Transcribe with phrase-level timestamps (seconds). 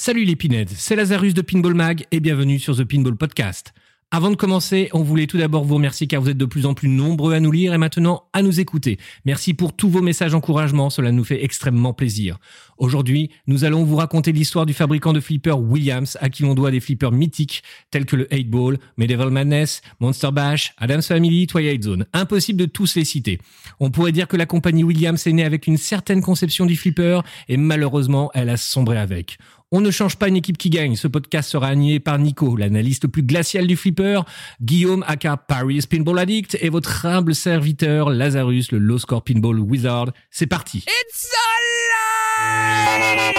[0.00, 3.74] Salut les pinheads, c'est Lazarus de Pinball Mag et bienvenue sur The Pinball Podcast.
[4.12, 6.72] Avant de commencer, on voulait tout d'abord vous remercier car vous êtes de plus en
[6.72, 8.96] plus nombreux à nous lire et maintenant à nous écouter.
[9.26, 12.38] Merci pour tous vos messages d'encouragement, cela nous fait extrêmement plaisir.
[12.78, 16.70] Aujourd'hui, nous allons vous raconter l'histoire du fabricant de flippers Williams à qui l'on doit
[16.70, 21.82] des flippers mythiques tels que le 8 Ball, Medieval Madness, Monster Bash, Adam's Family, Twilight
[21.82, 22.06] Zone.
[22.14, 23.40] Impossible de tous les citer.
[23.78, 27.20] On pourrait dire que la compagnie Williams est née avec une certaine conception du flipper
[27.48, 29.36] et malheureusement, elle a sombré avec.
[29.70, 30.96] On ne change pas une équipe qui gagne.
[30.96, 34.22] Ce podcast sera animé par Nico, l'analyste le plus glacial du flipper,
[34.62, 40.06] Guillaume aka Paris Pinball Addict et votre humble serviteur Lazarus, le low score pinball wizard.
[40.30, 40.86] C'est parti.
[40.86, 41.28] It's
[41.58, 43.34] alive!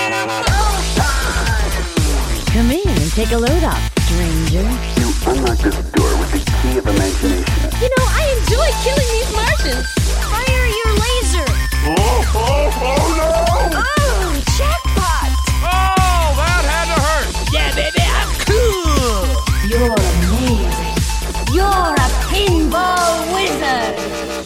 [2.53, 4.61] Come in and take a load off, stranger.
[5.00, 7.45] You unlock this door with the key of imagination.
[7.81, 9.88] You know, I enjoy killing these Martians.
[10.30, 11.48] Fire your laser!
[11.86, 13.80] Oh, oh, oh no!
[13.81, 13.98] Oh,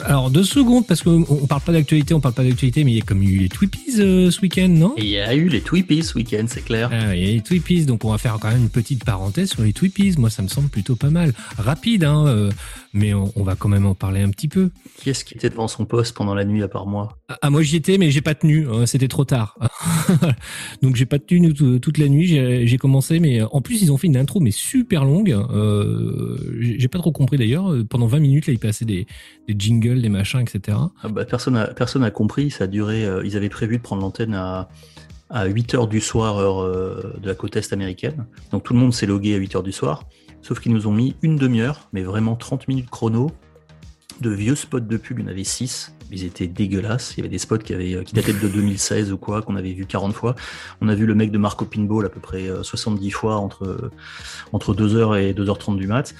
[0.05, 2.97] Alors deux secondes parce qu'on on parle pas d'actualité, on parle pas d'actualité, mais il
[2.97, 4.93] y a comme eu les Tweepies euh, ce week-end, non?
[4.97, 6.89] Il y a eu les Tweepies ce week-end, c'est clair.
[6.91, 9.49] Ah, il y a les Tweepies, donc on va faire quand même une petite parenthèse
[9.49, 10.15] sur les Tweepies.
[10.17, 12.51] Moi, ça me semble plutôt pas mal, rapide, hein, euh,
[12.93, 14.69] mais on, on va quand même en parler un petit peu.
[14.97, 17.17] Qui est-ce qui était devant son poste pendant la nuit à part moi?
[17.29, 18.67] Ah, ah, moi j'y étais, mais j'ai pas tenu.
[18.69, 19.57] hein, C'était trop tard.
[20.81, 22.27] Donc j'ai pas tenu tout- toute la nuit.
[22.67, 25.31] J'ai commencé, mais euh, en plus ils ont fait une intro mais super longue.
[25.31, 27.71] Euh, j'ai pas trop compris d'ailleurs.
[27.71, 29.05] Euh, Pendant 20 minutes là, ils passaient des,
[29.47, 30.77] des jingles, des machins, etc.
[31.03, 31.55] Ah bah, Personne
[32.03, 34.69] a compris, ça a duré, euh, ils avaient prévu de prendre l'antenne à,
[35.29, 36.63] à 8h du soir, heure
[37.19, 38.25] de la côte est américaine.
[38.51, 40.03] Donc tout le monde s'est logué à 8h du soir,
[40.43, 43.31] sauf qu'ils nous ont mis une demi-heure, mais vraiment 30 minutes chrono,
[44.21, 45.95] de vieux spots de pub, il y en avait 6.
[46.11, 47.15] Ils étaient dégueulasses.
[47.17, 49.55] Il y avait des spots qui, avaient, euh, qui dataient de 2016 ou quoi, qu'on
[49.55, 50.35] avait vu 40 fois.
[50.79, 53.89] On a vu le mec de Marco Pinball à peu près euh, 70 fois entre,
[54.51, 56.13] entre 2h et 2h30 du mat.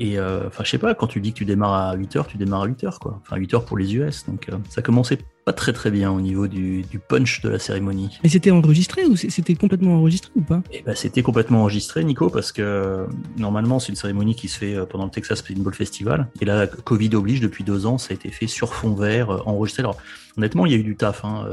[0.00, 2.38] Et euh, enfin, je sais pas, quand tu dis que tu démarres à 8h, tu
[2.38, 3.20] démarres à 8h, quoi.
[3.20, 4.24] Enfin, 8h pour les US.
[4.26, 5.18] Donc, euh, ça commençait
[5.50, 8.18] pas très très bien au niveau du, du punch de la cérémonie.
[8.22, 10.62] Mais c'était enregistré ou c'était complètement enregistré ou pas?
[10.72, 13.06] Et ben, c'était complètement enregistré, Nico, parce que euh,
[13.36, 16.28] normalement, c'est une cérémonie qui se fait euh, pendant le Texas Pinball Festival.
[16.40, 19.42] Et là, Covid oblige, depuis deux ans, ça a été fait sur fond vert, euh,
[19.44, 19.82] enregistré.
[19.82, 19.96] Alors,
[20.36, 21.24] honnêtement, il y a eu du taf.
[21.24, 21.46] Hein.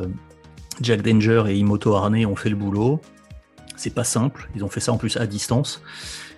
[0.82, 3.02] Jack Danger et Imoto Arne ont fait le boulot.
[3.78, 4.48] C'est pas simple.
[4.56, 5.82] Ils ont fait ça en plus à distance.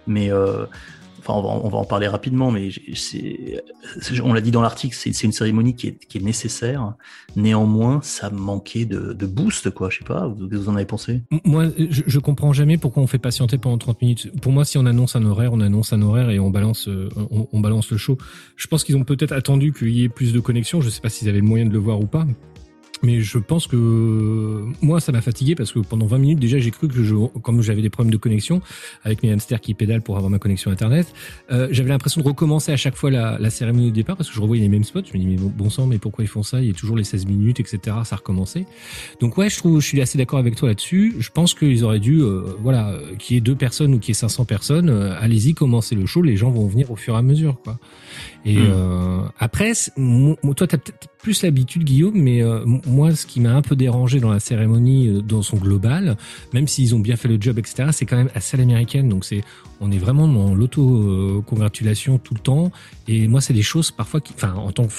[0.08, 0.66] Mais euh,
[1.34, 2.52] on va, on va en parler rapidement.
[2.52, 2.70] Mais
[4.24, 6.94] on l'a dit dans l'article, c'est, une cérémonie qui est, nécessaire.
[7.36, 9.90] Néanmoins, ça manquait de, boost, quoi.
[9.90, 10.28] Je sais pas.
[10.28, 11.22] Vous, en avez pensé?
[11.46, 14.42] Moi, je, comprends jamais pourquoi on fait patienter pendant 30 minutes.
[14.42, 17.10] Pour moi, si on annonce un horaire, on annonce un horaire et on balance, euh,
[17.52, 18.18] on, balance le show.
[18.56, 20.82] Je pense qu'ils ont peut-être attendu qu'il y ait plus de connexion.
[20.82, 22.26] Je sais pas s'ils avaient le moyen de le voir ou pas.
[23.02, 26.72] Mais je pense que moi, ça m'a fatigué parce que pendant 20 minutes, déjà, j'ai
[26.72, 28.62] cru que je, comme j'avais des problèmes de connexion
[29.04, 31.08] avec mes hamsters qui pédalent pour avoir ma connexion internet,
[31.52, 34.42] euh, j'avais l'impression de recommencer à chaque fois la, cérémonie au départ parce que je
[34.42, 35.02] revoyais les mêmes spots.
[35.12, 36.62] Je me dis, mais bon, sang, mais pourquoi ils font ça?
[36.62, 37.98] Il y a toujours les 16 minutes, etc.
[38.04, 38.66] Ça recommençait.
[39.20, 41.16] Donc ouais, je trouve, je suis assez d'accord avec toi là-dessus.
[41.20, 44.12] Je pense qu'ils auraient dû, euh, voilà, qu'il y ait deux personnes ou qu'il y
[44.12, 46.22] ait 500 personnes, euh, allez-y, commencez le show.
[46.22, 47.80] Les gens vont venir au fur et à mesure, quoi.
[48.46, 48.72] Et Mm.
[48.72, 53.62] euh, après, toi, t'as peut-être plus l'habitude, Guillaume, mais euh, moi, ce qui m'a un
[53.62, 56.16] peu dérangé dans la cérémonie, euh, dans son global,
[56.54, 59.10] même s'ils ont bien fait le job, etc., c'est quand même assez l'américaine.
[59.10, 59.44] Donc c'est,
[59.82, 62.72] on est vraiment dans l'auto-congratulation tout le temps.
[63.08, 64.94] Et moi, c'est des choses parfois qui, enfin, en tant que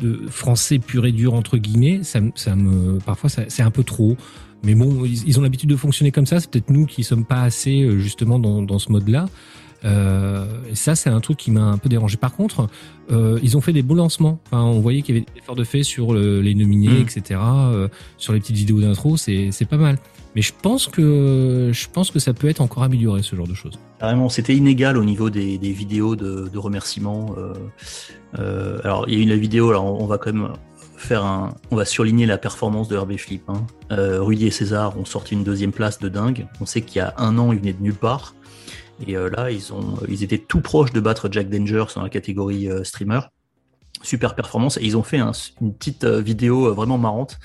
[0.00, 3.70] de français pur et dur entre guillemets, ça, me- ça me, parfois, ça- c'est un
[3.70, 4.16] peu trop.
[4.64, 6.40] Mais bon, ils, ils ont l'habitude de fonctionner comme ça.
[6.40, 9.26] C'est peut-être nous qui sommes pas assez euh, justement dans, dans ce mode-là.
[9.84, 12.16] Euh, et ça, c'est un truc qui m'a un peu dérangé.
[12.16, 12.68] Par contre,
[13.10, 14.40] euh, ils ont fait des beaux lancements.
[14.46, 17.02] Enfin, on voyait qu'il y avait des efforts de fait sur le- les nominés, Mm.
[17.02, 17.40] etc.
[17.42, 19.98] euh, sur les petites vidéos d'intro, c'est c'est pas mal.
[20.34, 23.54] Mais je pense que je pense que ça peut être encore amélioré ce genre de
[23.54, 23.78] choses.
[24.00, 27.34] Carrément, c'était inégal au niveau des, des vidéos de, de remerciements.
[27.38, 27.52] euh,
[28.38, 30.48] euh, alors, il y a eu la vidéo, alors on va quand même
[30.96, 31.54] faire un.
[31.70, 33.42] On va surligner la performance de Hervé Flip.
[33.48, 33.64] Hein.
[33.92, 36.46] Euh, Rudy et César ont sorti une deuxième place de dingue.
[36.60, 38.34] On sait qu'il y a un an, ils venaient de nulle part.
[39.06, 42.08] Et euh, là, ils, ont, ils étaient tout proches de battre Jack Danger dans la
[42.08, 43.20] catégorie euh, streamer.
[44.02, 44.76] Super performance.
[44.76, 47.38] Et ils ont fait un- une petite euh, vidéo vraiment marrante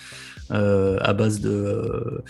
[0.51, 2.23] à base de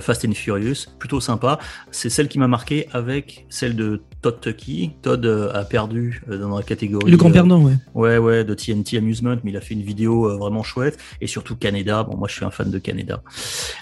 [0.00, 0.86] Fast and Furious.
[1.00, 1.58] Plutôt sympa.
[1.90, 4.92] C'est celle qui m'a marqué avec celle de Todd Tucky.
[5.02, 7.10] Todd euh, a perdu euh, dans la catégorie.
[7.10, 7.74] Le grand euh, perdant, ouais.
[7.94, 10.98] Ouais, ouais, de TNT Amusement, mais il a fait une vidéo vraiment chouette.
[11.20, 12.04] Et surtout Canada.
[12.04, 13.22] Bon, moi, je suis un fan de Canada.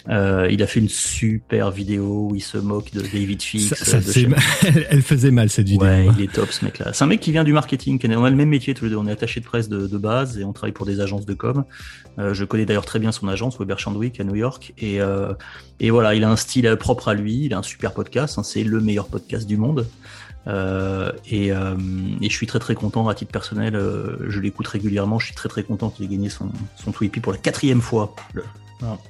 [0.09, 3.69] Euh, il a fait une super vidéo où il se moque de David Fix.
[3.69, 4.29] Ça, ça de chez-.
[4.91, 5.87] Elle faisait mal cette vidéo.
[5.87, 6.93] Ouais, il est top ce mec-là.
[6.93, 8.01] C'est un mec qui vient du marketing.
[8.17, 8.97] On a le même métier tous les deux.
[8.97, 11.35] On est attaché de presse de, de base et on travaille pour des agences de
[11.35, 11.63] com.
[12.19, 14.75] Euh, je connais d'ailleurs très bien son agence, Weber Chandwick à New York.
[14.79, 15.35] Et, euh,
[15.79, 17.45] et voilà, il a un style propre à lui.
[17.45, 18.39] Il a un super podcast.
[18.39, 18.43] hein.
[18.43, 19.87] c'est le meilleur podcast du monde.
[20.49, 21.77] Euh, et, euh,
[22.21, 23.77] et je suis très très content à titre personnel.
[23.77, 25.19] euh, je l'écoute régulièrement.
[25.19, 28.15] Je suis très très content qu'il ait gagné son, son pour la quatrième fois.
[28.35, 28.45] Le-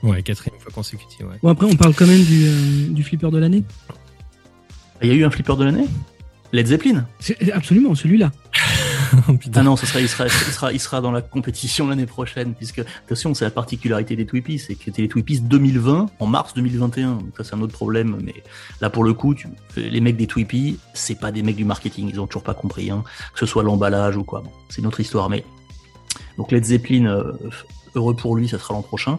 [0.03, 1.27] Ouais, quatrième fois consécutive.
[1.27, 1.37] Ouais.
[1.43, 3.65] Bon, après, on parle quand même du, euh, du flipper de l'année.
[5.01, 5.87] Il y a eu un flipper de l'année?
[6.53, 8.31] Led Zeppelin C'est- Absolument, celui-là.
[9.29, 9.33] Oh.
[9.55, 12.55] Ah non, ce sera, il, sera, il, sera, il sera dans la compétition l'année prochaine,
[12.55, 16.55] puisque, attention, c'est la particularité des Tweepies, c'est que c'était les Tweepies 2020 en mars
[16.55, 17.17] 2021.
[17.17, 18.33] Donc ça, c'est un autre problème, mais
[18.81, 22.09] là, pour le coup, tu- les mecs des Tweepies, c'est pas des mecs du marketing,
[22.11, 24.41] ils ont toujours pas compris, hein, que ce soit l'emballage ou quoi.
[24.41, 25.45] Bon, c'est une autre histoire, mais.
[26.39, 27.33] Donc Led Zeppelin, euh,
[27.95, 29.19] heureux pour lui, ça sera l'an prochain.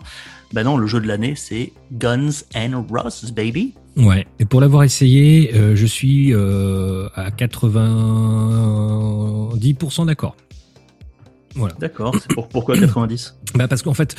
[0.54, 3.76] Ben non, le jeu de l'année, c'est Guns and Roses, baby.
[3.96, 4.26] Ouais.
[4.40, 10.36] Et pour l'avoir essayé, euh, je suis euh, à 90% d'accord.
[11.56, 11.76] Voilà.
[11.80, 14.16] D'accord, pour, pourquoi 90 Bah parce qu'en fait,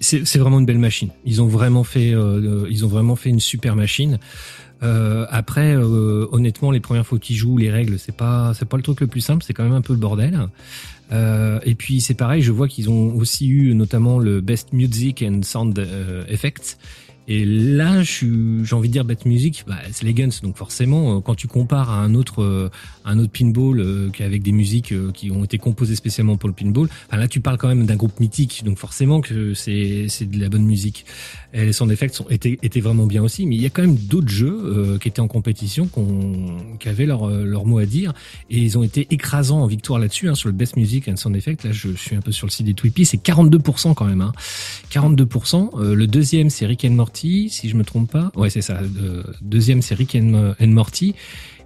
[0.00, 1.10] c'est vraiment une belle machine.
[1.24, 4.20] Ils ont vraiment fait, euh, ils ont vraiment fait une super machine.
[4.82, 8.76] Euh, après, euh, honnêtement, les premières fois qu'ils jouent, les règles, c'est pas, c'est pas
[8.76, 9.42] le truc le plus simple.
[9.44, 10.48] C'est quand même un peu le bordel.
[11.12, 15.24] Euh, et puis c'est pareil, je vois qu'ils ont aussi eu notamment le Best Music
[15.26, 16.78] and Sound euh, Effects.
[17.28, 18.26] Et là, j'ai
[18.72, 20.28] envie de dire Best Music, bah, c'est les Guns.
[20.42, 22.70] Donc forcément, euh, quand tu compares à un autre, euh,
[23.04, 26.88] un autre pinball euh, avec des musiques qui ont été composées spécialement pour le pinball,
[27.08, 28.62] enfin, là tu parles quand même d'un groupe mythique.
[28.64, 31.04] Donc forcément que c'est de la bonne musique.
[31.52, 33.46] Et les sound effects sont, étaient, étaient vraiment bien aussi.
[33.46, 36.88] Mais il y a quand même d'autres jeux euh, qui étaient en compétition, qu'on- qui
[36.88, 38.12] avaient leur, leur mot à dire.
[38.50, 41.34] Et ils ont été écrasants en victoire là-dessus, hein, sur le Best Music and Sound
[41.34, 41.64] Effect.
[41.64, 43.06] Là, je suis un peu sur le site des Tweepies.
[43.06, 44.20] C'est 42% quand même.
[44.20, 44.32] Hein.
[44.90, 45.70] 42%.
[45.80, 48.30] Euh, le deuxième, c'est Rick and Morty, si je me trompe pas.
[48.36, 48.80] Ouais, c'est ça.
[49.42, 51.14] Deuxième, c'est Rick and, and Morty.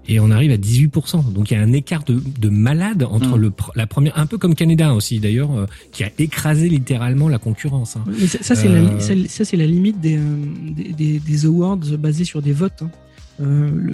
[0.09, 1.33] Et on arrive à 18%.
[1.33, 3.41] Donc il y a un écart de, de malade entre Mm.
[3.41, 7.39] le, la première, un peu comme Canada aussi d'ailleurs, euh, qui a écrasé littéralement la
[7.39, 7.97] concurrence.
[7.97, 8.05] hein.
[8.19, 8.89] Mais ça, ça, c'est Euh.
[8.95, 10.23] la, ça, ça, c'est la limite des, euh,
[10.75, 12.83] des, des- des awards basés sur des votes.
[12.83, 12.91] hein.
[13.43, 13.93] Euh, le,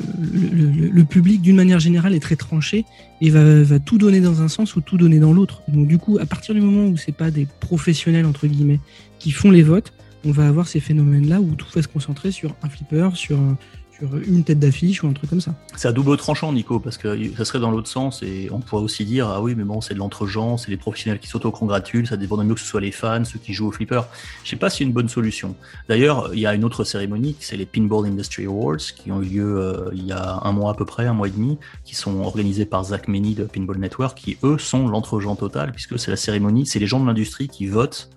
[0.53, 2.85] le- le- le public, d'une manière générale, est très tranché
[3.21, 5.63] et va, va tout donner dans un sens ou tout donner dans l'autre.
[5.69, 8.81] Donc, du coup, à partir du moment où c'est pas des professionnels entre guillemets
[9.21, 9.93] qui font les votes,
[10.25, 13.57] on va avoir ces phénomènes-là où tout va se concentrer sur un flipper, sur, un-
[13.97, 15.55] sur une tête d'affiche ou un truc comme ça.
[15.75, 18.83] C'est à double tranchant, Nico, parce que ça serait dans l'autre sens et on pourrait
[18.83, 22.19] aussi dire ah oui, mais bon, c'est de l'entre-gens, c'est les professionnels qui s'auto-congratulent, ça
[22.19, 24.03] dépend mieux que ce soit les fans, ceux qui jouent au flipper.
[24.45, 25.55] Je sais pas si c'est une bonne solution.
[25.89, 29.27] D'ailleurs, il y a une autre cérémonie, c'est les Pinball Industry Awards, qui ont eu
[29.27, 31.95] lieu euh, il y a un mois à peu près, un mois et demi, qui
[31.95, 36.11] sont organisés par Zach Meny de Pinball Network, qui eux sont l'entre-gens total, puisque c'est
[36.11, 38.11] la cérémonie, c'est les gens de l'industrie qui votent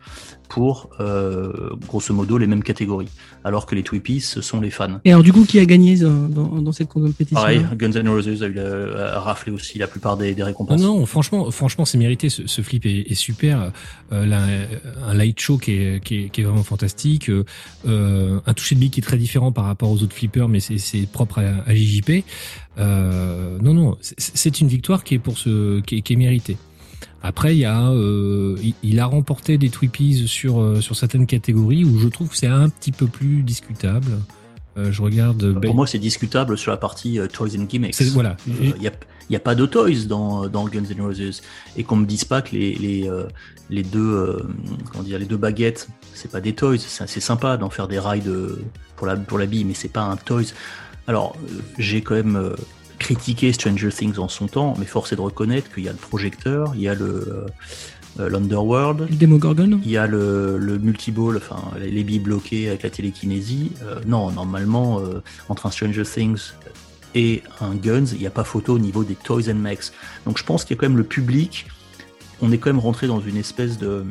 [0.50, 3.08] pour euh, grosso modo les mêmes catégories,
[3.44, 5.00] alors que les Tweepies, ce sont les fans.
[5.06, 8.10] Et alors, du coup, qui a gagné dans, dans, dans cette compétition Pareil, Guns N'
[8.10, 10.82] Roses a, eu la- a raflé aussi la plupart des, des Non, récompenses.
[10.82, 12.30] non, franchement, franchement, c'est mérité.
[12.30, 13.72] Ce, ce flip est, est super.
[14.12, 14.42] Euh, là,
[15.08, 17.30] un light show qui est, qui est, qui est vraiment fantastique.
[17.30, 17.46] Euh,
[17.88, 20.60] euh, un toucher de bille qui est très différent par rapport aux autres flippers, mais
[20.60, 22.24] c'est c'est propre à, à JJP.
[22.80, 26.16] Euh, non, non, c'est- c'est une victoire qui est pour ce, qui est, qui est
[26.16, 26.58] méritée.
[27.22, 31.84] Après, il y a, euh, il, a remporté des Tweepies sur euh, sur certaines catégories
[31.84, 34.12] où je trouve que c'est un petit peu plus discutable.
[34.78, 35.44] Euh, je regarde.
[35.54, 38.02] Bah, Pour moi, c'est discutable sur la partie euh, Toys and Gimmicks.
[38.14, 38.38] voilà.
[38.48, 38.74] Il
[39.30, 41.42] n'y a, pas de toys dans, dans Guns N' Roses.
[41.76, 43.12] Et qu'on me dise pas que les, les,
[43.70, 44.44] les, deux,
[44.92, 46.80] comment dire, les deux baguettes, c'est pas des toys.
[46.80, 48.60] C'est sympa d'en faire des rails de,
[48.96, 50.52] pour, la, pour la bille, mais c'est pas un toys.
[51.06, 51.36] Alors,
[51.78, 52.56] j'ai quand même
[53.00, 55.98] critiqué Stranger Things en son temps, mais force est de reconnaître qu'il y a le
[55.98, 57.46] projecteur, il y a le euh,
[58.20, 62.68] euh, l'Underworld, Le Demogorgon il y a le, le multiball, enfin les, les billes bloquées
[62.68, 63.72] avec la télékinésie.
[63.84, 66.52] Euh, non, normalement, euh, entre un Stranger Things
[67.16, 69.92] et un Guns, il n'y a pas photo au niveau des Toys and Mechs.
[70.26, 71.68] Donc je pense qu'il y a quand même le public,
[72.42, 74.06] on est quand même rentré dans une espèce de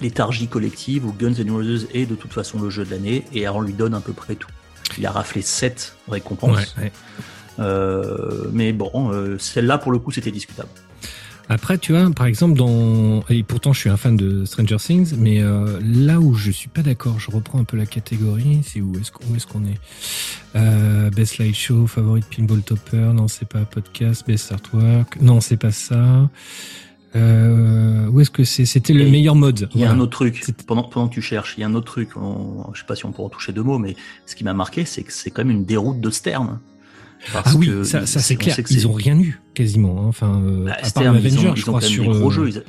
[0.00, 3.48] léthargie collective où Guns N' Roses est de toute façon le jeu de l'année et
[3.48, 4.50] on lui donne à peu près tout.
[4.96, 6.74] Il a raflé 7 récompenses.
[6.76, 6.92] Ouais, ouais.
[7.58, 10.68] Euh, mais bon, euh, celle-là pour le coup c'était discutable.
[11.50, 15.14] Après, tu vois, par exemple, dans et pourtant je suis un fan de Stranger Things,
[15.16, 18.60] mais euh, là où je suis pas d'accord, je reprends un peu la catégorie.
[18.64, 19.78] C'est où est-ce qu'on est, qu'on est?
[20.56, 25.56] Euh, Best Light Show, Favorite Pinball Topper, non c'est pas podcast, Best Artwork, non c'est
[25.56, 26.28] pas ça.
[27.16, 28.66] Euh, où est-ce que c'est?
[28.66, 29.70] C'était le Et meilleur mode.
[29.74, 29.92] Il y a Voilà.
[29.98, 32.66] un autre truc, pendant, pendant que tu cherches, il y a un autre truc, on,
[32.74, 33.96] je sais pas si on pourra toucher deux mots, mais
[34.26, 36.58] ce qui m'a marqué, c'est que c'est quand même une déroute de Stern.
[37.32, 38.56] Parce Ah oui, que ça, ça c'est clair.
[38.70, 40.02] Ils ont rien eu quasiment.
[40.02, 40.06] hein.
[40.08, 42.30] Enfin, euh, Bah, à part ils Avenger, ont, je ils ont crois sur gros euh,
[42.30, 42.48] jeux.
[42.48, 42.62] Ils-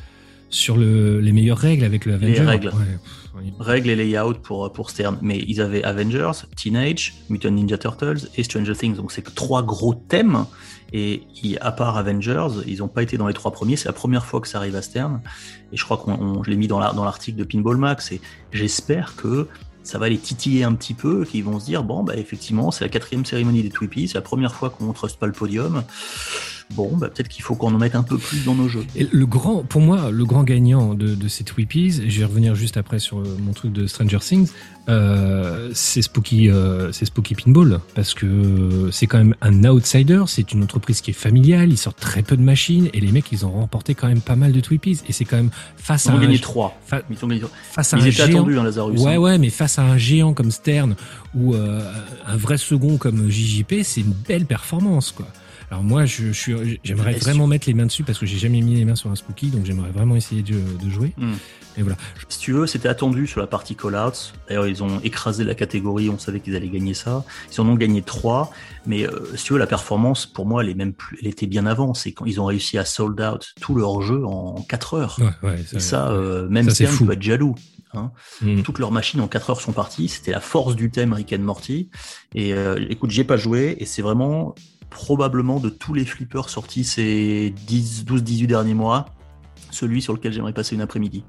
[0.52, 2.42] sur le, les meilleures règles avec le Avenger.
[2.42, 2.68] règles.
[2.70, 3.54] Ouais, pff, oui.
[3.60, 5.20] Règles et layout pour, pour Stern.
[5.22, 8.96] Mais ils avaient Avengers, Teenage, Mutant Ninja Turtles et Stranger Things.
[8.96, 10.46] Donc c'est que trois gros thèmes.
[10.92, 11.22] Et
[11.62, 13.76] à part Avengers, ils n'ont pas été dans les trois premiers.
[13.76, 15.22] C'est la première fois que ça arrive à Stern.
[15.72, 18.12] Et je crois qu'on on- je l'ai mis dans la- dans l'article de Pinball Max.
[18.12, 18.20] Et
[18.52, 19.48] j'espère que
[19.90, 22.84] ça va les titiller un petit peu, qu'ils vont se dire bon, bah effectivement, c'est
[22.84, 25.84] la quatrième cérémonie des Tweepies, c'est la première fois qu'on ne truste pas le podium.
[26.76, 28.86] Bon, bah peut-être qu'il faut qu'on en mette un peu plus dans nos jeux.
[28.96, 32.26] Et le grand, pour moi, le grand gagnant de, de ces Tweepies, et je vais
[32.26, 34.50] revenir juste après sur euh, mon truc de Stranger Things,
[34.88, 40.52] euh, c'est Spooky, euh, c'est Spooky Pinball, parce que c'est quand même un outsider, c'est
[40.54, 43.46] une entreprise qui est familiale, ils sortent très peu de machines, et les mecs, ils
[43.48, 46.14] ont remporté quand même pas mal de Tweepies, et c'est quand même face Ils à
[46.14, 46.80] ont un, gagné trois.
[46.86, 47.52] fa- Ils, ont gagné trois.
[47.72, 48.38] face à Ils un étaient géant.
[48.42, 49.02] attendus, hein, Lazarus.
[49.02, 49.18] Ouais, hein.
[49.18, 50.96] ouais, mais face à un géant comme Stern
[51.36, 51.82] ou euh,
[52.28, 55.28] un vrai second comme JJP, c'est une belle performance, quoi.
[55.72, 58.62] Alors moi, je, je suis, j'aimerais vraiment mettre les mains dessus parce que j'ai jamais
[58.62, 61.14] mis les mains sur un Spooky, donc j'aimerais vraiment essayer de, de jouer.
[61.18, 61.34] Hmm.
[61.78, 61.98] Et voilà.
[62.28, 64.34] Si tu veux, c'était attendu sur la partie call-outs.
[64.48, 67.24] D'ailleurs, ils ont écrasé la catégorie, on savait qu'ils allaient gagner ça.
[67.54, 68.52] Ils en ont gagné trois.
[68.86, 71.48] Mais euh, si tu veux, la performance, pour moi, elle, est même plus, elle était
[71.48, 71.94] bien avant.
[71.94, 75.20] C'est quand ils ont réussi à sold out tout leur jeu en 4 heures.
[75.20, 77.06] Ouais, ouais, Et ça, euh, même ça, Stern fou.
[77.06, 77.56] peut être jaloux.
[77.94, 78.12] Hein.
[78.42, 78.62] Hmm.
[78.62, 80.10] Toutes leurs machines en 4 heures sont parties.
[80.10, 81.90] C'était la force du thème Rick and Morty.
[82.36, 83.78] Et euh, écoute, j'y ai pas joué.
[83.80, 84.56] Et c'est vraiment
[84.90, 89.06] probablement de tous les flippers sortis ces 10, 12, 18 derniers mois,
[89.72, 91.24] celui sur lequel j'aimerais passer une après-midi.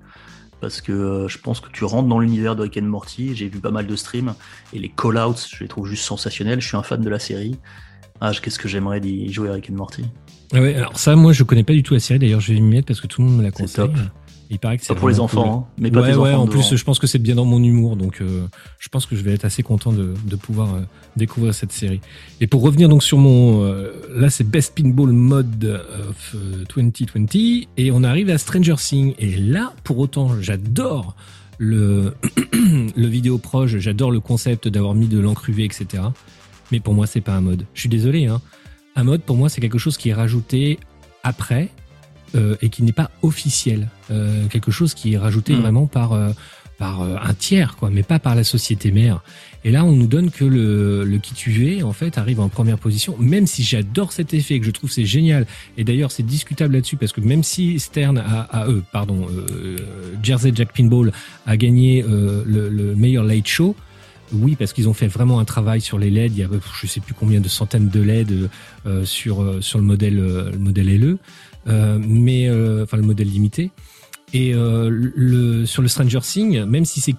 [0.61, 3.35] Parce que euh, je pense que tu rentres dans l'univers de Rick and Morty.
[3.35, 4.35] J'ai vu pas mal de streams.
[4.75, 6.61] Et les call-outs, je les trouve juste sensationnels.
[6.61, 7.57] Je suis un fan de la série.
[8.21, 10.05] Ah, qu'est-ce que j'aimerais d'y jouer à Rick and Morty?
[10.53, 12.19] Ah ouais, alors ça, moi, je connais pas du tout la série.
[12.19, 13.87] D'ailleurs, je vais m'y mettre parce que tout le monde me la C'est conseille.
[13.87, 13.95] top.
[14.53, 15.53] Il paraît que c'est pour les enfants, cool.
[15.53, 16.59] hein, mais pas ouais, tes ouais, enfants en devant.
[16.59, 18.47] plus, je pense que c'est bien dans mon humour, donc euh,
[18.81, 20.81] je pense que je vais être assez content de, de pouvoir euh,
[21.17, 22.01] découvrir cette série.
[22.41, 27.69] Et pour revenir donc sur mon, euh, là c'est Best Pinball Mode of euh, 2020,
[27.77, 29.15] et on arrive à Stranger Things.
[29.21, 31.15] Et là, pour autant, j'adore
[31.59, 32.15] le
[32.53, 36.03] le vidéo proche, j'adore le concept d'avoir mis de l'encre UV, etc.
[36.73, 37.67] Mais pour moi, c'est pas un mode.
[37.75, 38.41] Je suis désolé, hein.
[38.97, 40.81] Un mode, pour moi, c'est quelque chose qui est rajouté
[41.23, 41.69] après
[42.61, 43.89] et qui n'est pas officiel.
[44.11, 45.61] Euh, quelque chose qui est rajouté Mm.
[45.61, 46.31] vraiment par euh,
[46.79, 49.23] par euh, un tiers, quoi, mais pas par la société mère.
[49.65, 52.79] Et là, on nous donne que le, le kit UV, en fait, arrive en première
[52.79, 55.47] position, même si j'adore cet effet, que je trouve c'est génial.
[55.77, 59.77] Et d'ailleurs, c'est discutable là-dessus, parce que même si Stern a, a eux, pardon, euh,
[60.23, 61.13] Jersey Jack Pinball
[61.45, 63.77] a gagné euh, le, le meilleur late show,
[64.33, 66.33] oui, parce qu'ils ont fait vraiment un travail sur les LED.
[66.33, 66.49] Il y a,
[66.81, 68.49] je sais plus combien de centaines de LED
[68.87, 71.19] euh, sur euh, sur le modèle euh, le modèle LE,
[71.69, 73.71] euh, mais euh, enfin le modèle limité.
[74.33, 77.15] Et euh, sur le Stranger Things, même si c'est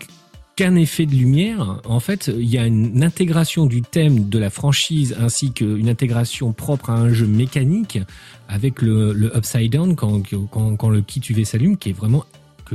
[0.55, 4.49] qu'un effet de lumière, en fait, il y a une intégration du thème de la
[4.49, 7.99] franchise ainsi qu'une intégration propre à un jeu mécanique
[8.47, 12.25] avec le, upside down quand, quand, quand le kit UV s'allume, qui est vraiment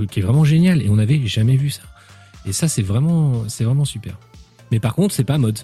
[0.04, 0.82] qui est vraiment génial.
[0.82, 1.82] Et on n'avait jamais vu ça.
[2.44, 4.18] Et ça, c'est vraiment, vraiment super.
[4.70, 5.60] Mais par contre, c'est pas mode.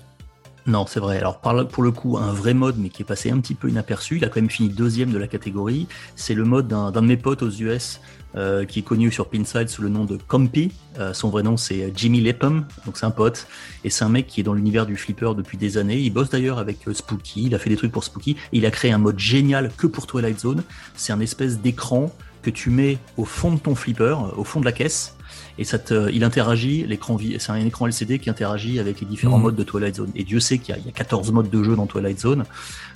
[0.66, 1.18] Non, c'est vrai.
[1.18, 4.16] Alors pour le coup, un vrai mode, mais qui est passé un petit peu inaperçu.
[4.16, 5.88] Il a quand même fini deuxième de la catégorie.
[6.14, 8.00] C'est le mode d'un de mes potes aux US,
[8.36, 10.70] euh, qui est connu sur Pinside sous le nom de Compy.
[10.98, 13.46] Euh, son vrai nom c'est Jimmy Lepham, donc c'est un pote.
[13.84, 15.98] Et c'est un mec qui est dans l'univers du flipper depuis des années.
[15.98, 17.44] Il bosse d'ailleurs avec euh, Spooky.
[17.46, 18.36] Il a fait des trucs pour Spooky.
[18.52, 20.62] Il a créé un mode génial que pour Twilight Zone.
[20.96, 22.10] C'est un espèce d'écran
[22.42, 25.14] que tu mets au fond de ton flipper, euh, au fond de la caisse.
[25.58, 29.36] Et ça te, il interagit, l'écran, c'est un écran LCD qui interagit avec les différents
[29.36, 29.42] Mhm.
[29.44, 30.10] modes de Twilight Zone.
[30.16, 32.44] Et Dieu sait qu'il y, y a 14 modes de jeu dans Twilight Zone.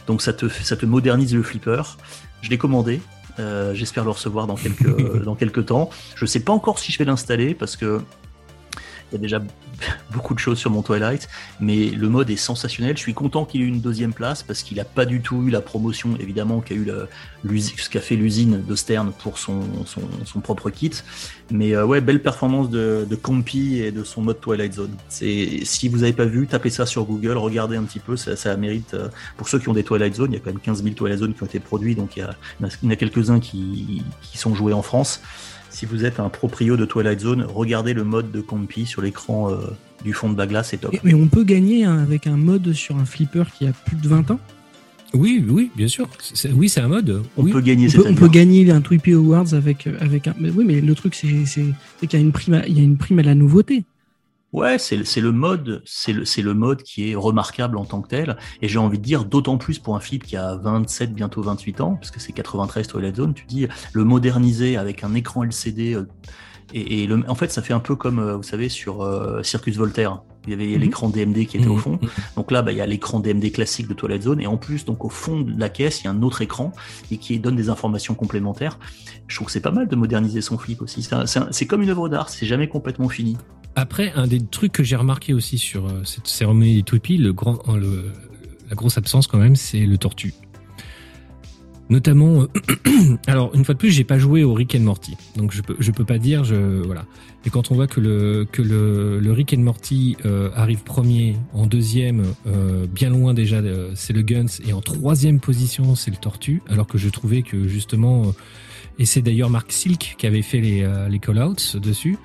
[0.07, 1.83] Donc ça te, ça te modernise le flipper.
[2.43, 3.01] Je l'ai commandé.
[3.39, 5.91] Euh, J'espère le recevoir dans quelques, dans quelques temps.
[6.15, 8.01] Je sais pas encore si je vais l'installer parce que
[9.11, 9.41] il y a déjà
[10.11, 11.29] beaucoup de choses sur mon Twilight,
[11.61, 12.97] mais le mode est sensationnel.
[12.97, 15.43] Je suis content qu'il ait eu une deuxième place parce qu'il a pas du tout
[15.47, 16.89] eu la promotion, évidemment, qu'a eu
[17.45, 20.93] l'usi- ce qu'a fait l'usine de Stern pour son, son, propre kit.
[21.51, 24.95] Mais euh, ouais, belle performance de, Compy et de son mode Twilight Zone.
[25.09, 28.95] Si vous avez pas vu, tapez ça sur Google, regardez un petit peu, ça, mérite.
[28.95, 30.95] euh, pour ceux qui ont des Twilight Zone, il y a quand même 15 000
[30.95, 34.03] Twilight Zone qui ont été produits, donc il y a, en a- quelques-uns qui
[34.35, 35.21] sont joués en France.
[35.77, 39.51] Si vous êtes un proprio de Twilight Zone, regardez le mode de Compy sur l'écran
[39.53, 39.57] euh,
[40.03, 40.97] du fond de Bagla, c'est top.
[41.05, 44.09] Mais on peut gagner hein, avec un mode sur un flipper qui a plus de
[44.09, 44.41] 20 ans.
[45.13, 46.09] Oui, oui, bien sûr.
[46.19, 47.23] C'est- oui, c'est un mode.
[47.37, 47.53] On oui.
[47.53, 50.35] peut gagner On cette peut, on peut gagner un Tweepy Awards avec, euh, avec un.
[50.41, 51.67] Mais oui, mais le truc, c'est c'est-
[52.01, 53.85] c'est qu'il y a une prime à, il y a une prime à la nouveauté.
[54.57, 58.39] Ouais, c'est le mode, c'est le, mode qui est remarquable en tant que tel.
[58.63, 61.83] Et j'ai envie de dire, d'autant plus pour un flip qui a 27, bientôt 28
[61.83, 65.95] ans, parce que c'est 93 Twilight Zone, tu dis, le moderniser avec un écran LCD.
[65.95, 66.09] euh,
[66.73, 69.43] et, et le, en fait, ça fait un peu comme, euh, vous savez, sur euh,
[69.43, 70.23] Circus Voltaire.
[70.47, 70.81] Il y avait Mhm.
[70.81, 71.79] l'écran DMD qui était au Mhm.
[71.81, 71.99] fond.
[72.35, 74.41] Donc là, bah, il y a l'écran DMD classique de Twilight Zone.
[74.41, 76.73] Et en plus, donc au fond de la caisse, il y a un autre écran
[77.11, 78.79] et qui donne des informations complémentaires.
[79.29, 81.03] Je trouve que c'est pas mal de moderniser son flip aussi.
[81.03, 83.37] C'est un- c'est un- c'est comme une œuvre d'art, c'est jamais complètement fini.
[83.79, 87.33] Après, un des trucs que j'ai remarqué aussi sur euh, cette cérémonie des toupies, le
[87.35, 88.05] grand, euh, le-
[88.71, 90.33] la grosse absence quand même, c'est le tortue.
[91.89, 95.53] Notamment, euh, alors une fois de plus, j'ai pas joué au Rick and Morty, donc
[95.53, 97.05] je peux, je peux pas dire, je voilà.
[97.45, 101.37] Et quand on voit que le que le, le Rick and Morty euh, arrive premier,
[101.53, 106.11] en deuxième, euh, bien loin déjà, euh, c'est le Guns, et en troisième position, c'est
[106.11, 108.33] le Tortue, alors que je trouvais que justement,
[108.99, 112.17] et c'est d'ailleurs Mark Silk qui avait fait les les call-outs dessus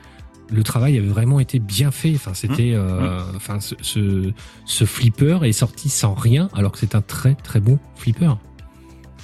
[0.51, 2.13] le travail avait vraiment été bien fait.
[2.15, 4.31] Enfin, c'était, euh, enfin, ce, ce,
[4.65, 8.33] ce flipper est sorti sans rien, alors que c'est un très très bon flipper.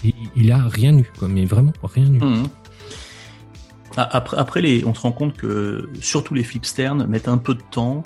[0.05, 2.19] Et il a rien eu, quoi, mais vraiment rien eu.
[3.97, 7.55] Ah, Après, après les, on se rend compte que surtout les flipsterns mettent un peu
[7.55, 8.03] de temps,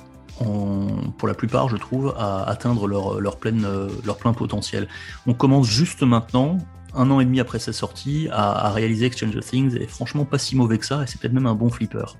[1.18, 3.68] pour la plupart, je trouve, à atteindre leur, leur, pleine,
[4.04, 4.88] leur plein potentiel.
[5.28, 6.58] On commence juste maintenant,
[6.96, 10.26] un an et demi après sa sortie, à, à réaliser que Stranger Things est franchement
[10.26, 12.18] pas si mauvais que ça, et c'est peut-être même un bon flipper.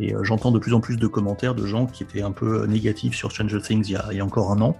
[0.00, 2.66] Et euh, j'entends de plus en plus de commentaires de gens qui étaient un peu
[2.66, 4.76] négatifs sur Stranger Things il y a, encore un an,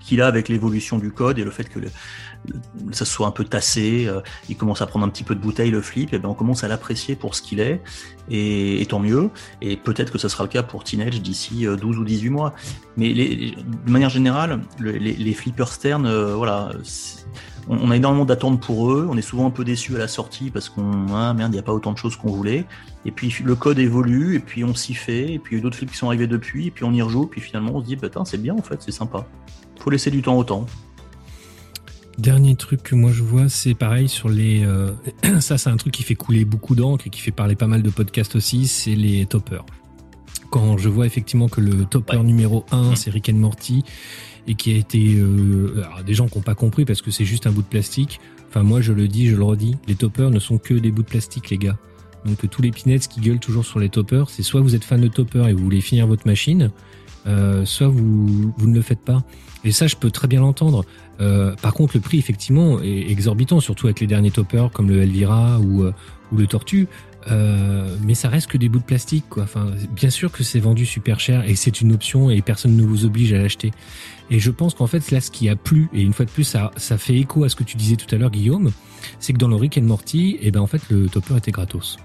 [0.00, 1.90] qui là, avec l'évolution du code et le fait que le-
[2.92, 5.70] ça soit un peu tassé, euh, il commence à prendre un petit peu de bouteille
[5.70, 7.82] le flip, et ben on commence à l'apprécier pour ce qu'il est,
[8.30, 9.30] et, et tant mieux.
[9.60, 12.54] Et peut-être que ce sera le cas pour Teenage d'ici euh, 12 ou 18 mois.
[12.96, 16.72] Mais de manière générale, le- les, flippers Stern, euh, voilà,
[17.68, 19.06] on, a énormément d'attentes pour eux.
[19.10, 21.60] On est souvent un peu déçus à la sortie parce qu'on ah merde, il n'y
[21.60, 22.64] a pas autant de choses qu'on voulait.
[23.04, 25.62] Et puis le code évolue, et puis on s'y fait, et puis il y a
[25.62, 27.86] d'autres flips qui sont arrivés depuis, et puis on y rejoue, puis finalement on se
[27.86, 29.26] dit, putain, c'est bien en fait, c'est sympa.
[29.78, 30.66] Faut laisser du temps au temps.
[32.20, 34.62] Dernier truc que moi je vois, c'est pareil sur les.
[34.62, 34.90] euh,
[35.40, 37.82] ça, c'est un truc qui fait couler beaucoup d'encre et qui fait parler pas mal
[37.82, 39.64] de podcasts aussi, c'est les toppers.
[40.50, 42.22] Quand je vois effectivement que le topper Ouais.
[42.22, 42.96] numéro 1, Mhm.
[42.96, 43.84] c'est Rick and Morty,
[44.46, 45.14] et qui a été.
[45.16, 47.68] euh, alors, des gens qui n'ont pas compris parce que c'est juste un bout de
[47.68, 48.20] plastique.
[48.50, 51.02] Enfin, moi je le dis, je le redis, les toppers ne sont que des bouts
[51.04, 51.78] de plastique, les gars.
[52.26, 55.00] Donc, tous les pinettes qui gueulent toujours sur les toppers, c'est soit vous êtes fan
[55.00, 56.70] de toppers et vous voulez finir votre machine,
[57.26, 59.22] euh, soit vous, vous ne le faites pas.
[59.64, 60.84] Et ça, je peux très bien l'entendre.
[61.20, 65.02] Euh, par contre, le prix, effectivement, est exorbitant, surtout avec les derniers toppers comme le
[65.02, 65.92] Elvira ou, euh,
[66.32, 66.88] ou le Tortue.
[67.30, 69.42] Euh, mais ça reste que des bouts de plastique, quoi.
[69.42, 72.82] Enfin, bien sûr que c'est vendu super cher et c'est une option et personne ne
[72.82, 73.72] vous oblige à l'acheter.
[74.30, 76.44] Et je pense qu'en fait, là, ce qui a plu, et une fois de plus,
[76.44, 78.70] ça, ça fait écho à ce que tu disais tout à l'heure, Guillaume,
[79.18, 81.98] c'est que dans le Rick and Morty, eh ben, en fait, le topper était gratos.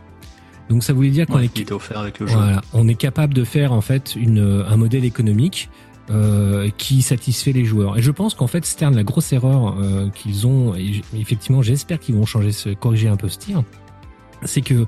[0.70, 2.34] Donc ça voulait dire qu'on Ouais, est qui était offert avec le jeu.
[2.36, 5.70] voilà, on est capable de faire en fait une, un modèle économique
[6.10, 7.98] euh, qui satisfait les joueurs.
[7.98, 12.00] Et je pense qu'en fait Stern, la grosse erreur euh, qu'ils ont, et effectivement, j'espère
[12.00, 13.64] qu'ils vont changer, ce, corriger un peu ce tir,
[14.44, 14.86] c'est que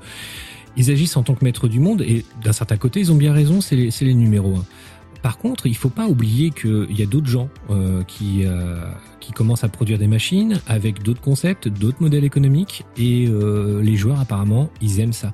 [0.76, 3.32] ils agissent en tant que maîtres du monde et d'un certain côté, ils ont bien
[3.32, 4.64] raison, c'est les, c'est les numéros un.
[5.22, 8.80] Par contre, il faut pas oublier qu'il y a d'autres gens euh, qui, euh,
[9.20, 13.96] qui commencent à produire des machines avec d'autres concepts, d'autres modèles économiques, et euh, les
[13.96, 15.32] joueurs apparemment, ils aiment ça.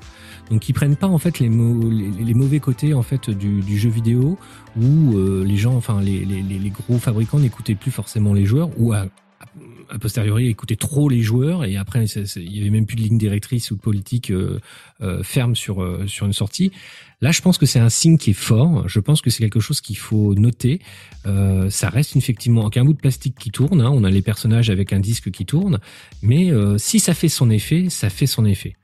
[0.50, 3.78] Donc ils prennent pas en fait les, mau- les, les mauvais côtés en fait du,
[3.78, 4.38] jeu vidéo
[4.80, 6.24] où euh, les gens, enfin les,
[6.70, 9.06] gros fabricants n'écoutaient plus forcément les joueurs ou à,
[9.90, 13.18] a posteriori écoutaient trop les joueurs et après il y avait même plus de ligne
[13.18, 14.32] directrice ou de politique
[15.22, 16.72] ferme sur sur une sortie.
[17.20, 18.88] Là, je pense que c'est un signe qui est fort.
[18.88, 20.80] Je pense que c'est quelque chose qu'il faut noter.
[21.26, 23.80] Euh, ça reste effectivement qu'un bout de plastique qui tourne.
[23.80, 23.90] hein.
[23.92, 25.78] On a les personnages avec un disque qui tourne,
[26.22, 28.76] mais euh, si ça fait son effet, ça fait son effet.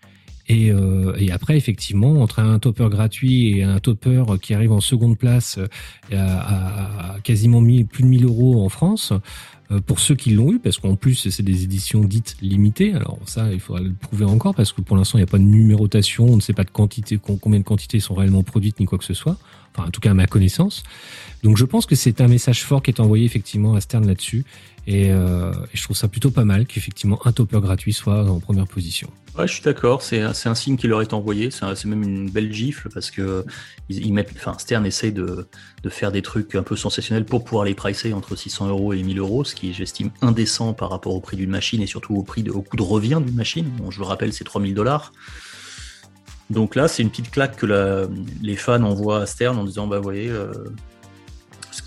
[0.48, 4.80] Et, euh, et après, effectivement, entre un topper gratuit et un topper qui arrive en
[4.80, 5.68] seconde place euh,
[6.12, 9.12] à, quasiment 1000 plus de 1000 euros en France,
[9.86, 12.92] pour ceux qui l'ont eu, parce qu'en plus, c'est des éditions dites limitées.
[12.94, 15.38] Alors ça, il faudra le prouver encore, parce que pour l'instant, il n'y a pas
[15.38, 18.80] de numérotation, on ne sait pas de quantité, com- combien de quantités sont réellement produites,
[18.80, 19.36] ni quoi que ce soit.
[19.76, 20.82] Enfin, en tout cas, à ma connaissance.
[21.44, 24.44] Donc je pense que c'est un message fort qui est envoyé effectivement à Stern là-dessus.
[24.86, 28.66] Et, euh, je trouve ça plutôt pas mal qu'effectivement un topper gratuit soit en première
[28.66, 29.08] position.
[29.38, 30.02] Ouais, je suis d'accord.
[30.02, 31.50] C'est un- signe qui leur est envoyé.
[31.52, 33.44] C'est même une belle gifle parce que
[33.88, 34.32] ils mettent.
[34.36, 35.46] Enfin, Stern essaye de,
[35.84, 39.02] de faire des trucs un peu sensationnels pour pouvoir les pricer entre 600 euros et
[39.02, 42.42] 1000 euros, ce j'estime indécent par rapport au prix d'une machine et surtout au prix
[42.42, 43.70] de, au coût de revient d'une machine.
[43.90, 45.12] Je le rappelle, c'est 3000 dollars.
[46.50, 48.08] Donc là, c'est une petite claque que
[48.42, 50.28] les fans envoient à Stern en disant bah vous voyez.
[50.28, 50.52] Euh,